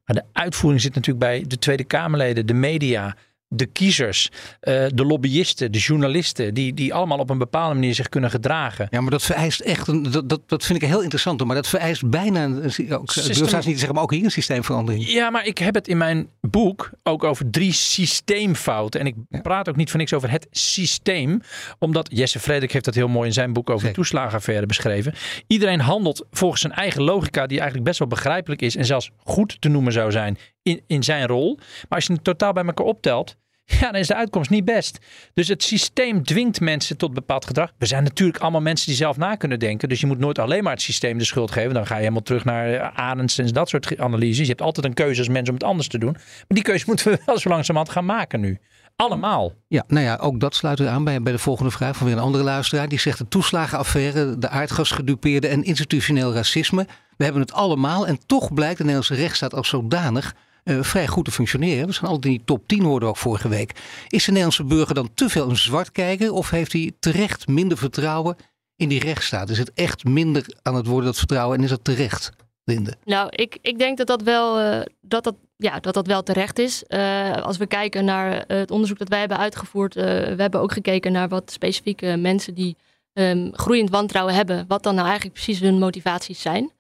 Maar 0.06 0.16
de 0.16 0.40
uitvoering 0.40 0.82
zit 0.82 0.96
natuurlijk 0.96 1.25
bij 1.25 1.44
de 1.48 1.58
Tweede 1.58 1.84
Kamerleden, 1.84 2.46
de 2.46 2.54
media, 2.54 3.16
de 3.53 3.65
kiezers, 3.65 4.29
uh, 4.31 4.86
de 4.93 5.05
lobbyisten, 5.05 5.72
de 5.72 5.79
journalisten, 5.79 6.53
die, 6.53 6.74
die 6.74 6.93
allemaal 6.93 7.17
op 7.17 7.29
een 7.29 7.38
bepaalde 7.38 7.74
manier 7.74 7.93
zich 7.93 8.10
kunnen 8.10 8.29
gedragen. 8.29 8.88
Ja, 8.91 9.01
maar 9.01 9.12
dat 9.12 9.24
vereist 9.24 9.60
echt, 9.60 9.88
een, 9.88 10.12
dat, 10.12 10.29
dat, 10.29 10.41
dat 10.46 10.65
vind 10.65 10.81
ik 10.81 10.88
heel 10.88 11.01
interessant, 11.01 11.43
maar 11.43 11.55
dat 11.55 11.67
vereist 11.67 12.10
bijna, 12.10 12.43
een, 12.43 12.63
ook, 12.89 13.12
System... 13.12 13.60
niet 13.65 13.77
zeggen, 13.77 13.93
maar 13.93 14.03
ook 14.03 14.12
hier 14.12 14.24
een 14.24 14.31
systeemverandering. 14.31 15.08
Ja, 15.08 15.29
maar 15.29 15.46
ik 15.46 15.58
heb 15.58 15.75
het 15.75 15.88
in 15.88 15.98
mijn 15.98 16.27
boek 16.51 16.89
ook 17.03 17.24
over 17.24 17.50
drie 17.50 17.74
systeemfouten. 17.74 19.00
En 19.00 19.05
ik 19.05 19.41
praat 19.41 19.70
ook 19.70 19.75
niet 19.75 19.89
voor 19.89 20.00
niks 20.00 20.13
over 20.13 20.31
het 20.31 20.48
systeem, 20.51 21.41
omdat 21.79 22.10
Jesse 22.12 22.39
Frederik 22.39 22.72
heeft 22.72 22.86
dat 22.86 22.96
heel 22.96 23.08
mooi 23.08 23.27
in 23.27 23.34
zijn 23.34 23.53
boek 23.53 23.70
over 23.70 23.88
de 23.88 23.93
toeslagenaffaire 23.93 24.65
beschreven. 24.65 25.13
Iedereen 25.48 25.79
handelt 25.79 26.25
volgens 26.31 26.62
zijn 26.62 26.74
eigen 26.74 27.01
logica, 27.01 27.48
die 27.48 27.58
eigenlijk 27.58 27.88
best 27.88 28.00
wel 28.00 28.08
begrijpelijk 28.08 28.62
is 28.62 28.75
en 28.75 28.86
zelfs 28.86 29.12
goed 29.17 29.62
te 29.62 29.70
noemen 29.70 29.93
zou 29.93 30.12
zijn 30.12 30.38
in, 30.63 30.81
in 30.88 31.03
zijn 31.03 31.27
rol. 31.27 31.55
Maar 31.58 32.00
als 32.00 32.05
je 32.05 32.13
het 32.13 32.24
totaal 32.24 32.53
bij 32.53 32.65
elkaar 32.65 32.86
optelt, 32.86 33.36
ja, 33.80 33.92
dan 33.92 33.96
is 34.01 34.08
de 34.08 34.16
uitkomst 34.16 34.50
niet 34.50 34.66
best. 34.66 35.00
Dus 35.34 35.48
het 35.48 35.63
systeem 35.63 36.24
dwingt 36.24 36.60
mensen 36.60 36.98
tot 36.98 37.13
bepaald 37.13 37.46
gedrag. 37.46 37.72
We 37.78 37.86
zijn 37.86 38.04
natuurlijk 38.04 38.40
allemaal 38.40 38.62
mensen 38.62 38.88
die 38.88 38.96
zelf 38.96 39.18
na 39.18 39.36
kunnen 39.36 39.60
denken. 39.60 39.90
Dus 39.90 40.00
je 40.00 40.08
moet 40.08 40.20
nooit 40.20 40.40
alleen 40.40 40.63
maar 40.63 40.74
het 40.74 40.82
systeem 40.82 41.18
de 41.18 41.25
schuld 41.25 41.51
geven. 41.51 41.74
Dan 41.74 41.86
ga 41.86 41.94
je 41.94 42.00
helemaal 42.00 42.22
terug 42.22 42.46
naar 42.46 42.92
Arends 42.92 43.38
en 43.38 43.48
dat 43.48 43.70
soort 43.70 43.98
analyses. 43.98 44.38
Je 44.38 44.46
hebt 44.46 44.62
altijd 44.62 44.86
een 44.86 44.94
keuze 44.94 45.20
als 45.20 45.30
mens 45.30 45.48
om 45.48 45.54
het 45.54 45.63
anders 45.63 45.88
te 45.88 45.98
doen. 45.98 46.12
Maar 46.12 46.46
die 46.48 46.63
keuze 46.63 46.84
moeten 46.88 47.12
we 47.12 47.20
wel 47.25 47.38
zo 47.38 47.50
langzamerhand 47.50 47.94
gaan 47.94 48.06
maken 48.06 48.40
nu. 48.40 48.60
Allemaal. 48.96 49.54
Ja, 49.68 49.84
nou 49.88 50.06
ja, 50.06 50.16
ook 50.16 50.40
dat 50.40 50.56
sluit 50.56 50.80
er 50.80 50.88
aan 50.88 51.04
bij, 51.04 51.22
bij 51.22 51.32
de 51.32 51.40
volgende 51.40 51.72
vraag 51.72 51.96
van 51.96 52.08
weer 52.08 52.16
een 52.16 52.22
andere 52.22 52.44
luisteraar. 52.44 52.88
Die 52.88 53.00
zegt 53.00 53.18
de 53.18 53.28
toeslagenaffaire, 53.28 54.38
de 54.38 54.50
aardgasgedupeerde 54.50 55.48
en 55.48 55.63
institutioneel 55.63 56.34
racisme. 56.34 56.88
We 57.18 57.24
hebben 57.24 57.42
het 57.42 57.54
allemaal 57.54 58.08
en 58.08 58.20
toch 58.25 58.54
blijkt 58.54 58.78
de 58.78 58.84
Nederlandse 58.84 59.16
rechtsstaat 59.16 59.54
als 59.54 59.70
zodanig 59.70 60.36
uh, 60.63 60.84
vrij 60.84 61.08
goed 61.08 61.25
te 61.25 61.32
functioneren. 61.32 61.88
We 61.88 61.94
zijn 61.94 62.06
altijd 62.06 62.25
in 62.25 62.32
die 62.32 62.46
top 62.46 62.68
10 62.68 62.84
hoorden 62.84 63.10
ook 63.10 63.18
vorige 63.18 63.50
week. 63.50 63.72
Is 64.08 64.24
de 64.24 64.32
Nederlandse 64.32 64.63
burger 64.63 64.96
dan 64.96 65.13
te 65.13 65.30
veel 65.30 65.50
een 65.50 65.58
zwart 65.58 65.91
kijken 65.91 66.34
of 66.34 66.50
heeft 66.50 66.74
hij 66.74 66.91
terecht 67.00 67.48
minder 67.48 67.77
vertrouwen 67.77 68.36
in 68.75 68.89
die 68.89 69.00
rechtsstaat? 69.00 69.50
Is 69.50 69.58
het 69.58 69.72
echt 69.74 70.03
minder 70.03 70.46
aan 70.62 70.75
het 70.75 70.86
worden 70.86 71.06
dat 71.06 71.18
vertrouwen 71.18 71.58
en 71.58 71.63
is 71.63 71.70
dat 71.70 71.84
terecht, 71.84 72.32
Linde? 72.63 72.96
Nou, 73.03 73.30
ik, 73.30 73.58
ik 73.62 73.80
denk 73.80 73.98
dat 73.98 74.08
dat 74.08 74.22
wel, 74.22 74.62
uh, 74.62 74.82
dat 75.01 75.24
dat, 75.24 75.36
ja, 75.58 75.80
dat 75.80 75.94
dat 75.94 76.08
wel 76.08 76.24
terecht 76.24 76.60
is. 76.60 76.84
Uh, 76.88 77.32
als 77.32 77.58
we 77.58 77.65
kijken 77.65 78.06
naar 78.06 78.44
het 78.48 78.72
onderzoek 78.72 78.98
dat 78.98 79.10
wij 79.10 79.20
hebben 79.20 79.38
uitgevoerd, 79.38 79.94
we 79.94 80.36
hebben 80.38 80.62
ook 80.62 80.72
gekeken 80.72 81.12
naar 81.12 81.27
wat 81.27 81.51
specifieke 81.51 82.15
mensen 82.15 82.53
die 82.53 82.77
um, 83.13 83.50
groeiend 83.53 83.89
wantrouwen 83.89 84.34
hebben, 84.34 84.65
wat 84.68 84.84
dan 84.84 84.96
nou 84.96 85.08
eigenlijk 85.08 85.36
precies 85.36 85.60
hun 85.60 85.80
motivaties 85.80 86.41
zijn. 86.41 86.72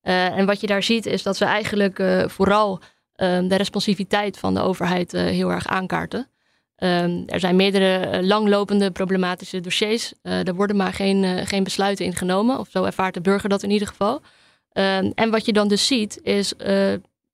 en 0.00 0.46
wat 0.46 0.60
je 0.60 0.66
daar 0.66 0.82
ziet 0.82 1.06
is 1.06 1.22
dat 1.22 1.36
ze 1.36 1.44
eigenlijk 1.44 2.02
vooral 2.26 2.80
de 3.18 3.56
responsiviteit 3.56 4.38
van 4.38 4.54
de 4.54 4.60
overheid 4.60 5.14
uh, 5.14 5.20
heel 5.22 5.50
erg 5.50 5.66
aankaarten. 5.66 6.28
Um, 6.76 7.22
er 7.26 7.40
zijn 7.40 7.56
meerdere 7.56 8.22
langlopende 8.26 8.90
problematische 8.90 9.60
dossiers. 9.60 10.12
Uh, 10.22 10.46
er 10.46 10.54
worden 10.54 10.76
maar 10.76 10.92
geen, 10.92 11.46
geen 11.46 11.64
besluiten 11.64 12.04
ingenomen, 12.04 12.58
of 12.58 12.68
zo 12.70 12.84
ervaart 12.84 13.14
de 13.14 13.20
burger 13.20 13.48
dat 13.48 13.62
in 13.62 13.70
ieder 13.70 13.88
geval. 13.88 14.14
Um, 14.14 15.12
en 15.14 15.30
wat 15.30 15.46
je 15.46 15.52
dan 15.52 15.68
dus 15.68 15.86
ziet, 15.86 16.20
is 16.22 16.48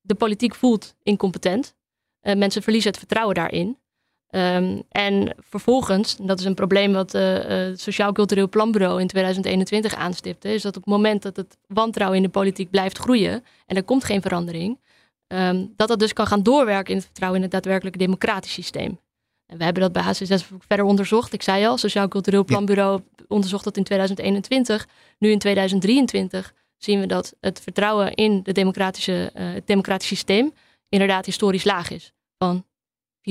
de 0.00 0.14
politiek 0.19 0.55
voelt 0.55 0.95
incompetent. 1.03 1.75
mensen 2.21 2.62
verliezen 2.62 2.91
het 2.91 2.99
vertrouwen 2.99 3.35
daarin. 3.35 3.79
Ehm, 4.29 4.81
en 4.88 5.35
vervolgens, 5.38 6.17
dat 6.17 6.38
is 6.38 6.45
een 6.45 6.55
probleem 6.55 6.93
wat 6.93 7.12
het 7.12 7.81
Sociaal 7.81 8.12
Cultureel 8.12 8.49
Planbureau 8.49 9.00
in 9.00 9.07
2021 9.07 9.95
aanstipte, 9.95 10.55
is 10.55 10.62
dat 10.62 10.76
op 10.76 10.83
het 10.83 10.93
moment 10.93 11.23
dat 11.23 11.37
het 11.37 11.59
wantrouwen 11.67 12.19
in 12.19 12.25
de 12.25 12.31
politiek 12.31 12.71
blijft 12.71 12.99
groeien 12.99 13.45
en 13.67 13.76
er 13.76 13.85
komt 13.85 14.05
geen 14.05 14.23
verandering, 14.23 14.79
um, 15.35 15.73
dat 15.76 15.88
dat 15.88 15.99
dus 15.99 16.12
kan 16.12 16.26
gaan 16.26 16.43
doorwerken 16.43 16.91
in 16.91 16.97
het 16.97 17.05
vertrouwen 17.05 17.38
in 17.38 17.45
het 17.45 17.55
daadwerkelijke 17.55 17.99
democratisch 17.99 18.53
systeem. 18.53 19.00
En 19.47 19.59
we 19.59 19.64
hebben 19.64 19.83
dat 19.83 19.93
bij 19.93 20.03
HCSS 20.03 20.47
verder 20.59 20.87
onderzocht. 20.87 21.33
Ik 21.33 21.43
zei 21.43 21.67
al, 21.67 21.79
Sociaal 21.79 22.09
Cultureel 22.09 22.45
Planbureau 22.45 23.03
onderzocht 23.29 23.64
dat 23.64 23.76
in 23.76 23.85
2021. 23.85 24.88
Nu 25.19 25.31
in 25.31 25.38
2023 25.38 26.55
zien 26.76 27.00
we 27.00 27.07
dat 27.07 27.35
het 27.41 27.61
vertrouwen 27.61 28.14
in 28.14 28.43
de 28.43 28.53
democratische, 28.53 29.33
uh, 29.37 29.53
het 29.53 29.67
democratisch 29.67 30.09
systeem 30.09 30.53
inderdaad 30.88 31.26
historisch 31.26 31.64
laag 31.64 31.91
is. 31.91 32.12
Van 32.38 32.64
84% 33.21 33.23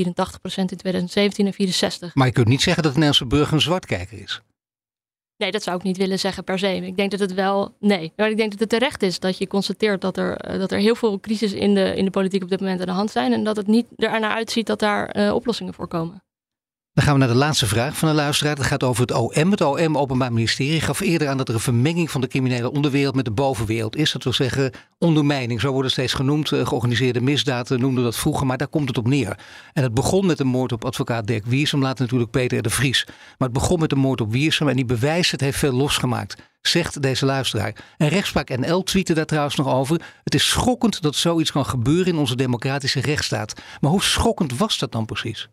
in 0.55 0.77
2017 0.77 1.45
en 1.45 1.53
64. 1.53 2.15
Maar 2.15 2.27
je 2.27 2.33
kunt 2.33 2.47
niet 2.47 2.61
zeggen 2.61 2.83
dat 2.83 2.93
de 2.93 2.99
Nederlandse 2.99 3.35
burger 3.35 3.53
een 3.53 3.61
zwartkijker 3.61 4.21
is. 4.21 4.41
Nee, 5.37 5.51
dat 5.51 5.63
zou 5.63 5.77
ik 5.77 5.83
niet 5.83 5.97
willen 5.97 6.19
zeggen 6.19 6.43
per 6.43 6.59
se. 6.59 6.75
Ik 6.75 6.97
denk 6.97 7.11
dat 7.11 7.19
het 7.19 7.33
wel. 7.33 7.75
Nee, 7.79 8.13
maar 8.15 8.29
ik 8.29 8.37
denk 8.37 8.51
dat 8.51 8.59
het 8.59 8.69
terecht 8.69 9.03
is 9.03 9.19
dat 9.19 9.37
je 9.37 9.47
constateert 9.47 10.01
dat 10.01 10.17
er, 10.17 10.37
eh, 10.37 10.59
dat 10.59 10.71
er 10.71 10.79
heel 10.79 10.95
veel 10.95 11.19
crisis 11.19 11.53
in 11.53 11.73
de, 11.73 11.95
in 11.95 12.05
de 12.05 12.11
politiek 12.11 12.43
op 12.43 12.49
dit 12.49 12.59
moment 12.59 12.79
aan 12.79 12.85
de 12.85 12.91
hand 12.91 13.11
zijn. 13.11 13.33
En 13.33 13.43
dat 13.43 13.55
het 13.55 13.67
niet 13.67 13.85
er 13.95 14.19
naar 14.19 14.35
uitziet 14.35 14.67
dat 14.67 14.79
daar 14.79 15.17
uh, 15.17 15.33
oplossingen 15.33 15.73
voor 15.73 15.87
komen. 15.87 16.23
Dan 16.93 17.03
gaan 17.03 17.13
we 17.13 17.19
naar 17.19 17.29
de 17.29 17.35
laatste 17.35 17.67
vraag 17.67 17.97
van 17.97 18.09
de 18.09 18.15
luisteraar. 18.15 18.55
Het 18.55 18.65
gaat 18.65 18.83
over 18.83 19.01
het 19.01 19.11
OM. 19.11 19.51
Het 19.51 19.61
OM, 19.61 19.97
Openbaar 19.97 20.33
Ministerie, 20.33 20.81
gaf 20.81 20.99
eerder 20.99 21.27
aan 21.27 21.37
dat 21.37 21.47
er 21.47 21.53
een 21.53 21.59
vermenging 21.59 22.11
van 22.11 22.21
de 22.21 22.27
criminele 22.27 22.71
onderwereld 22.71 23.15
met 23.15 23.25
de 23.25 23.31
bovenwereld 23.31 23.95
is. 23.95 24.11
Dat 24.11 24.23
wil 24.23 24.33
zeggen 24.33 24.71
ondermijning, 24.99 25.61
zo 25.61 25.71
wordt 25.71 25.91
steeds 25.91 26.13
genoemd. 26.13 26.51
Eh, 26.51 26.67
georganiseerde 26.67 27.21
misdaad 27.21 27.69
noemden 27.69 28.03
dat 28.03 28.15
vroeger, 28.15 28.45
maar 28.45 28.57
daar 28.57 28.67
komt 28.67 28.87
het 28.87 28.97
op 28.97 29.07
neer. 29.07 29.39
En 29.73 29.83
het 29.83 29.93
begon 29.93 30.25
met 30.25 30.37
de 30.37 30.43
moord 30.43 30.71
op 30.71 30.85
advocaat 30.85 31.27
Dirk 31.27 31.45
Wiersum, 31.45 31.81
later 31.81 32.03
natuurlijk 32.03 32.31
Peter 32.31 32.61
de 32.61 32.69
Vries. 32.69 33.05
Maar 33.07 33.49
het 33.49 33.53
begon 33.53 33.79
met 33.79 33.89
de 33.89 33.95
moord 33.95 34.21
op 34.21 34.31
Wiersum 34.31 34.67
en 34.67 34.75
die 34.75 34.85
bewijst 34.85 35.31
het 35.31 35.41
heeft 35.41 35.57
veel 35.57 35.73
losgemaakt, 35.73 36.41
zegt 36.61 37.01
deze 37.01 37.25
luisteraar. 37.25 37.75
En 37.97 38.07
Rechtspraak 38.07 38.57
NL 38.57 38.83
tweette 38.83 39.13
daar 39.13 39.25
trouwens 39.25 39.55
nog 39.55 39.67
over. 39.73 40.01
Het 40.23 40.35
is 40.35 40.49
schokkend 40.49 41.01
dat 41.01 41.15
zoiets 41.15 41.51
kan 41.51 41.65
gebeuren 41.65 42.13
in 42.13 42.19
onze 42.19 42.35
democratische 42.35 43.01
rechtsstaat. 43.01 43.53
Maar 43.79 43.91
hoe 43.91 44.03
schokkend 44.03 44.57
was 44.57 44.77
dat 44.77 44.91
dan 44.91 45.05
precies? 45.05 45.49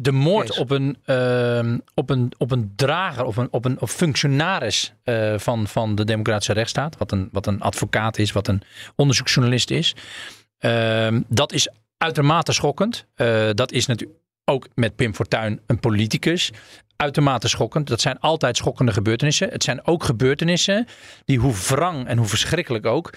De 0.00 0.12
moord 0.12 0.58
op 0.58 0.70
een, 0.70 0.96
uh, 1.06 1.74
op, 1.94 2.10
een, 2.10 2.32
op 2.36 2.50
een 2.50 2.72
drager 2.76 3.24
of 3.24 3.36
een, 3.36 3.48
op 3.50 3.64
een 3.64 3.80
of 3.80 3.92
functionaris 3.92 4.92
uh, 5.04 5.38
van, 5.38 5.66
van 5.66 5.94
de 5.94 6.04
democratische 6.04 6.52
rechtsstaat, 6.52 6.96
wat 6.96 7.12
een, 7.12 7.28
wat 7.32 7.46
een 7.46 7.60
advocaat 7.60 8.18
is, 8.18 8.32
wat 8.32 8.48
een 8.48 8.62
onderzoeksjournalist 8.96 9.70
is, 9.70 9.94
uh, 10.60 11.16
dat 11.28 11.52
is 11.52 11.68
uitermate 11.96 12.52
schokkend. 12.52 13.06
Uh, 13.16 13.48
dat 13.52 13.72
is 13.72 13.86
natuurlijk 13.86 14.18
ook 14.44 14.68
met 14.74 14.96
Pim 14.96 15.14
Fortuyn 15.14 15.60
een 15.66 15.80
politicus. 15.80 16.50
Uitermate 16.96 17.48
schokkend. 17.48 17.86
Dat 17.86 18.00
zijn 18.00 18.18
altijd 18.18 18.56
schokkende 18.56 18.92
gebeurtenissen. 18.92 19.48
Het 19.50 19.62
zijn 19.62 19.86
ook 19.86 20.04
gebeurtenissen 20.04 20.86
die, 21.24 21.38
hoe 21.38 21.54
wrang 21.68 22.06
en 22.06 22.18
hoe 22.18 22.26
verschrikkelijk 22.26 22.86
ook, 22.86 23.12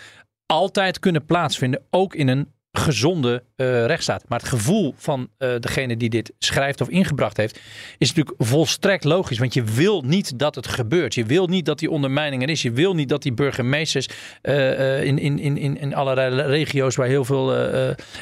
altijd 0.46 1.00
kunnen 1.00 1.26
plaatsvinden. 1.26 1.82
Ook 1.90 2.16
in 2.16 2.28
een 2.28 2.52
gezonde 2.72 3.44
uh, 3.56 3.86
rechtsstaat. 3.86 4.24
Maar 4.28 4.40
het 4.40 4.48
gevoel 4.48 4.94
van 4.98 5.20
uh, 5.20 5.56
degene 5.60 5.98
die 5.98 6.10
dit 6.10 6.34
schrijft 6.38 6.82
of 6.82 6.90
ingebracht 6.90 7.38
heeft, 7.38 7.60
is 7.98 8.14
natuurlijk 8.14 8.44
volstrekt 8.44 9.04
logisch. 9.04 9.40
Want 9.40 9.54
je 9.54 9.64
wil 9.64 10.02
niet 10.02 10.40
dat 10.40 10.56
het 10.56 10.68
gebeurt. 10.68 11.16
Je 11.16 11.26
wil 11.26 11.48
niet 11.48 11.66
dat 11.66 11.80
die 11.80 11.90
ondermijning 11.90 12.44
er 12.44 12.50
is. 12.50 12.62
Je 12.62 12.72
wil 12.72 12.94
niet 12.94 13.10
dat 13.10 13.22
die 13.22 13.34
burgemeesters 13.34 14.10
uh, 14.42 15.04
in, 15.04 15.20
in, 15.20 15.40
in, 15.40 15.78
in 15.78 15.96
allerlei 15.96 16.42
regio's 16.42 16.96
waar 16.96 17.08
heel 17.08 17.26
veel 17.26 17.76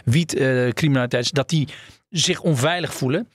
wietcriminaliteit 0.06 1.24
is, 1.24 1.32
dat 1.32 1.50
die 1.50 1.68
zich 2.10 2.41
onveilig 2.41 2.94
voelen. 2.94 3.27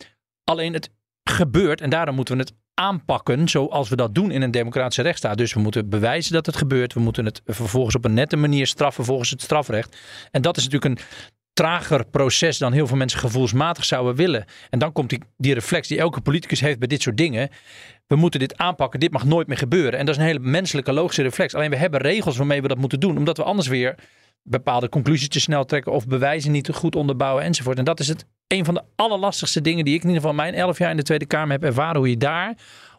Alleen 0.44 0.72
het 0.72 0.90
gebeurt 1.22 1.80
en 1.80 1.90
daarom 1.90 2.14
moeten 2.14 2.36
we 2.36 2.40
het 2.40 2.52
aanpakken 2.74 3.48
zoals 3.48 3.88
we 3.88 3.96
dat 3.96 4.14
doen 4.14 4.30
in 4.30 4.42
een 4.42 4.50
democratische 4.50 5.02
rechtsstaat. 5.02 5.38
Dus 5.38 5.52
we 5.54 5.60
moeten 5.60 5.88
bewijzen 5.88 6.32
dat 6.32 6.46
het 6.46 6.56
gebeurt. 6.56 6.92
We 6.92 7.00
moeten 7.00 7.24
het 7.24 7.40
vervolgens 7.44 7.94
op 7.94 8.04
een 8.04 8.14
nette 8.14 8.36
manier 8.36 8.66
straffen 8.66 9.04
volgens 9.04 9.30
het 9.30 9.42
strafrecht. 9.42 9.96
En 10.30 10.42
dat 10.42 10.56
is 10.56 10.64
natuurlijk 10.68 11.00
een 11.00 11.06
trager 11.52 12.04
proces 12.06 12.58
dan 12.58 12.72
heel 12.72 12.86
veel 12.86 12.96
mensen 12.96 13.18
gevoelsmatig 13.18 13.84
zouden 13.84 14.14
willen. 14.14 14.44
En 14.70 14.78
dan 14.78 14.92
komt 14.92 15.10
die, 15.10 15.20
die 15.36 15.54
reflex 15.54 15.88
die 15.88 15.98
elke 15.98 16.20
politicus 16.20 16.60
heeft 16.60 16.78
bij 16.78 16.88
dit 16.88 17.02
soort 17.02 17.16
dingen. 17.16 17.48
We 18.06 18.16
moeten 18.16 18.40
dit 18.40 18.56
aanpakken, 18.56 19.00
dit 19.00 19.12
mag 19.12 19.24
nooit 19.24 19.46
meer 19.46 19.56
gebeuren. 19.56 19.98
En 19.98 20.06
dat 20.06 20.14
is 20.14 20.20
een 20.20 20.26
hele 20.26 20.38
menselijke, 20.38 20.92
logische 20.92 21.22
reflex. 21.22 21.54
Alleen 21.54 21.70
we 21.70 21.76
hebben 21.76 22.00
regels 22.00 22.36
waarmee 22.36 22.62
we 22.62 22.68
dat 22.68 22.78
moeten 22.78 23.00
doen, 23.00 23.16
omdat 23.16 23.36
we 23.36 23.42
anders 23.42 23.68
weer 23.68 23.94
bepaalde 24.44 24.88
conclusies 24.88 25.28
te 25.28 25.40
snel 25.40 25.64
trekken 25.64 25.92
of 25.92 26.06
bewijzen 26.06 26.52
niet 26.52 26.64
te 26.64 26.72
goed 26.72 26.96
onderbouwen 26.96 27.44
enzovoort. 27.44 27.78
En 27.78 27.84
dat 27.84 28.00
is 28.00 28.08
het 28.08 28.26
een 28.46 28.64
van 28.64 28.74
de 28.74 28.82
allerlastigste 28.96 29.60
dingen 29.60 29.84
die 29.84 29.94
ik 29.94 30.02
in 30.02 30.08
ieder 30.08 30.22
geval 30.22 30.36
mijn 30.36 30.54
elf 30.54 30.78
jaar 30.78 30.90
in 30.90 30.96
de 30.96 31.02
Tweede 31.02 31.26
Kamer 31.26 31.50
heb 31.50 31.64
ervaren. 31.64 31.96
Hoe 31.96 32.10
je 32.10 32.16
daar 32.16 32.56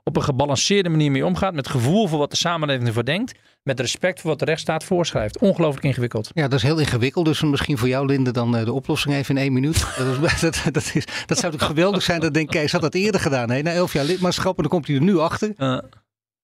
op 0.08 0.16
een 0.16 0.24
gebalanceerde 0.24 0.90
manier 0.90 1.12
mee 1.12 1.26
omgaat. 1.26 1.54
Met 1.54 1.68
gevoel 1.68 2.08
voor 2.08 2.20
wat 2.20 2.32
de 2.32 2.38
samenleving 2.38 2.88
ervoor 2.88 3.06
denkt. 3.06 3.40
Met 3.64 3.80
respect 3.80 4.22
voor 4.22 4.30
wat 4.30 4.40
de 4.40 4.46
rechtsstaat 4.46 4.84
voorschrijft. 4.84 5.38
Ongelooflijk 5.40 5.86
ingewikkeld. 5.86 6.30
Ja, 6.34 6.48
dat 6.48 6.54
is 6.54 6.64
heel 6.64 6.80
ingewikkeld. 6.80 7.26
Dus 7.26 7.42
misschien 7.42 7.78
voor 7.78 7.88
jou, 7.88 8.06
Linde, 8.06 8.32
dan 8.32 8.56
eh, 8.56 8.66
de 8.66 8.74
oplossing 8.74 9.14
even 9.14 9.36
in 9.36 9.42
één 9.42 9.54
minuut. 9.54 9.86
Dat, 10.22 10.40
dat, 10.40 10.64
dat, 10.72 10.92
is, 10.94 11.06
dat 11.06 11.38
zou 11.38 11.52
natuurlijk 11.52 11.64
geweldig 11.64 12.02
zijn. 12.02 12.20
Dat 12.20 12.34
denk 12.34 12.54
ik, 12.54 12.60
Kees 12.60 12.72
had 12.72 12.82
dat 12.82 12.94
eerder 12.94 13.22
gedaan. 13.22 13.50
Hè? 13.50 13.62
Na 13.62 13.72
elf 13.72 13.94
jaar 13.94 14.06
lidmaatschap 14.06 14.56
en 14.56 14.62
dan 14.62 14.72
komt 14.72 14.88
hij 14.88 14.96
er 14.96 15.02
nu 15.02 15.18
achter. 15.18 15.54
Uh. 15.58 15.78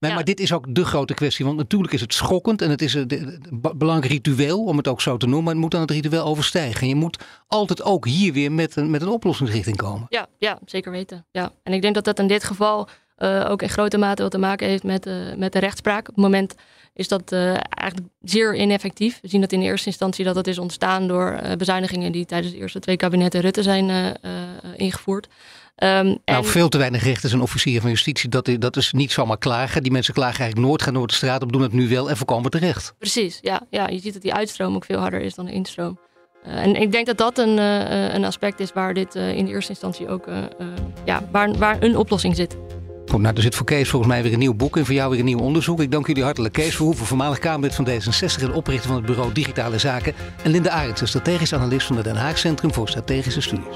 Nee, 0.02 0.14
Maar 0.14 0.24
dit 0.24 0.40
is 0.40 0.54
ook 0.54 0.76
de 0.76 0.86
grote 0.86 1.14
kwestie. 1.14 1.46
Want 1.46 1.58
natuurlijk 1.58 1.94
is 1.94 2.02
het 2.02 2.14
schokkend 2.14 2.62
en 2.62 2.70
het 2.70 2.82
is 2.82 2.94
een 2.94 3.42
belangrijk 3.76 4.12
ritueel, 4.12 4.64
om 4.64 4.78
het 4.78 4.88
ook 4.88 5.02
zo 5.02 5.18
te 5.18 5.26
noemen. 5.26 5.44
Maar 5.44 5.54
het 5.54 5.62
moet 5.62 5.72
dan 5.72 5.82
het 5.82 5.92
ritueel 5.92 6.26
overstijgen. 6.26 6.82
En 6.82 6.88
je 6.88 6.96
moet 6.96 7.24
altijd 7.48 7.84
ook 7.84 8.06
hier 8.06 8.34
weer 8.34 8.52
met 8.52 8.76
een, 8.76 8.90
met 8.90 9.02
een 9.02 9.08
oplossingsrichting 9.08 9.78
komen. 9.78 10.06
Ja, 10.10 10.28
ja, 10.38 10.60
zeker 10.66 10.92
weten. 10.92 11.26
Ja. 11.32 11.52
En 11.64 11.74
ik 11.74 11.82
denk 11.82 11.94
dat 11.94 12.04
dat 12.04 12.20
in 12.20 12.28
dit 12.28 12.44
geval 12.44 12.88
uh, 13.18 13.50
ook 13.50 13.62
in 13.62 13.70
grote 13.70 13.98
mate 13.98 14.22
wat 14.22 14.32
te 14.32 14.38
maken 14.38 14.68
heeft 14.68 14.84
met, 14.84 15.06
uh, 15.06 15.34
met 15.36 15.54
de 15.54 15.60
rechtspraak. 15.60 16.00
Op 16.00 16.16
het 16.16 16.24
moment 16.24 16.56
is 16.94 17.08
dat 17.08 17.32
uh, 17.32 17.48
eigenlijk 17.50 18.08
zeer 18.22 18.56
ineffectief. 18.56 19.20
We 19.22 19.28
zien 19.28 19.42
dat 19.42 19.52
in 19.52 19.60
de 19.60 19.66
eerste 19.66 19.88
instantie 19.88 20.26
dat 20.26 20.36
dat 20.36 20.48
is 20.48 20.58
ontstaan 20.58 21.08
door 21.08 21.40
bezuinigingen 21.58 22.12
die 22.12 22.26
tijdens 22.26 22.54
de 22.54 22.60
eerste 22.60 22.80
twee 22.80 22.98
kabinetten 22.98 23.42
Rutte 23.42 23.64
zijn 23.64 24.18
ingevoerd. 24.76 25.28
Um, 25.76 26.18
nou, 26.26 26.46
veel 26.46 26.70
te 26.70 26.78
weinig 26.78 27.04
rechters 27.04 27.34
en 27.34 27.42
officieren 27.42 27.82
van 27.82 27.90
justitie, 27.90 28.30
dat 28.30 28.48
is, 28.48 28.60
dat 28.60 28.78
is 28.78 28.92
niet 28.92 29.12
zomaar 29.12 29.38
klagen. 29.38 29.84
Die 29.84 29.92
mensen 29.92 30.14
klagen 30.14 30.40
eigenlijk 30.40 30.70
nooit, 30.70 30.82
gaan 30.82 30.94
door 30.94 31.08
de 31.08 31.14
straat 31.14 31.44
op, 31.44 31.52
doen 31.52 31.62
het 31.62 31.74
nu 31.74 31.90
wel 31.90 32.10
en 32.10 32.18
voorkomen 32.18 32.52
terecht. 32.52 32.94
Precies, 32.98 33.38
ja, 33.42 33.62
ja. 33.70 33.88
Je 33.88 34.00
ziet 34.00 34.14
dat 34.14 34.22
die 34.22 34.34
uitstroom 34.34 34.76
ook 34.76 34.86
veel 34.86 35.00
harder 35.00 35.22
is 35.22 35.36
dan 35.36 35.46
de 35.46 35.52
instroom. 35.52 36.00
Uh, 36.48 36.64
en 36.64 36.76
ik 36.76 36.92
denk 36.92 37.06
dat 37.06 37.18
dat 37.18 37.38
een, 37.38 37.58
uh, 37.58 38.14
een 38.14 38.26
aspect 38.26 38.60
is 38.60 38.74
waar 38.74 38.94
dit 38.94 39.16
uh, 39.16 39.38
in 39.38 39.48
eerste 39.48 39.72
instantie 39.72 40.10
ook, 40.10 40.26
ja, 41.06 41.24
waar, 41.32 41.58
waar 41.58 41.84
een 41.84 41.98
oplossing 41.98 42.36
zit. 42.36 42.58
Goed, 43.12 43.22
nou, 43.22 43.36
er 43.36 43.42
zit 43.42 43.56
voor 43.56 43.66
Kees 43.66 43.90
volgens 43.90 44.12
mij 44.12 44.24
weer 44.24 44.34
een 44.34 44.40
nieuw 44.40 44.54
boek 44.54 44.78
en 44.78 44.86
voor 44.86 44.96
jou 44.96 45.10
weer 45.10 45.20
een 45.20 45.26
nieuw 45.26 45.40
onderzoek. 45.40 45.82
Ik 45.82 45.92
dank 45.92 46.08
jullie 46.08 46.24
hartelijk. 46.24 46.54
Kees 46.54 46.76
Verhoeven, 46.76 47.06
voormalig 47.06 47.40
Kamerlid 47.40 47.76
van 47.76 47.88
D66 47.88 48.42
en 48.42 48.54
oprichter 48.54 48.88
van 48.88 48.96
het 48.96 49.06
bureau 49.06 49.34
Digitale 49.34 49.78
Zaken. 49.78 50.14
En 50.44 50.52
Linde 50.52 50.70
Arendsen, 50.70 51.08
strategisch 51.08 51.54
analist 51.54 51.88
van 51.88 51.96
het 51.96 52.06
Den 52.06 52.16
Haag 52.16 52.38
Centrum 52.38 52.74
voor 52.74 52.90
Strategische 52.90 53.42
Studies. 53.42 53.76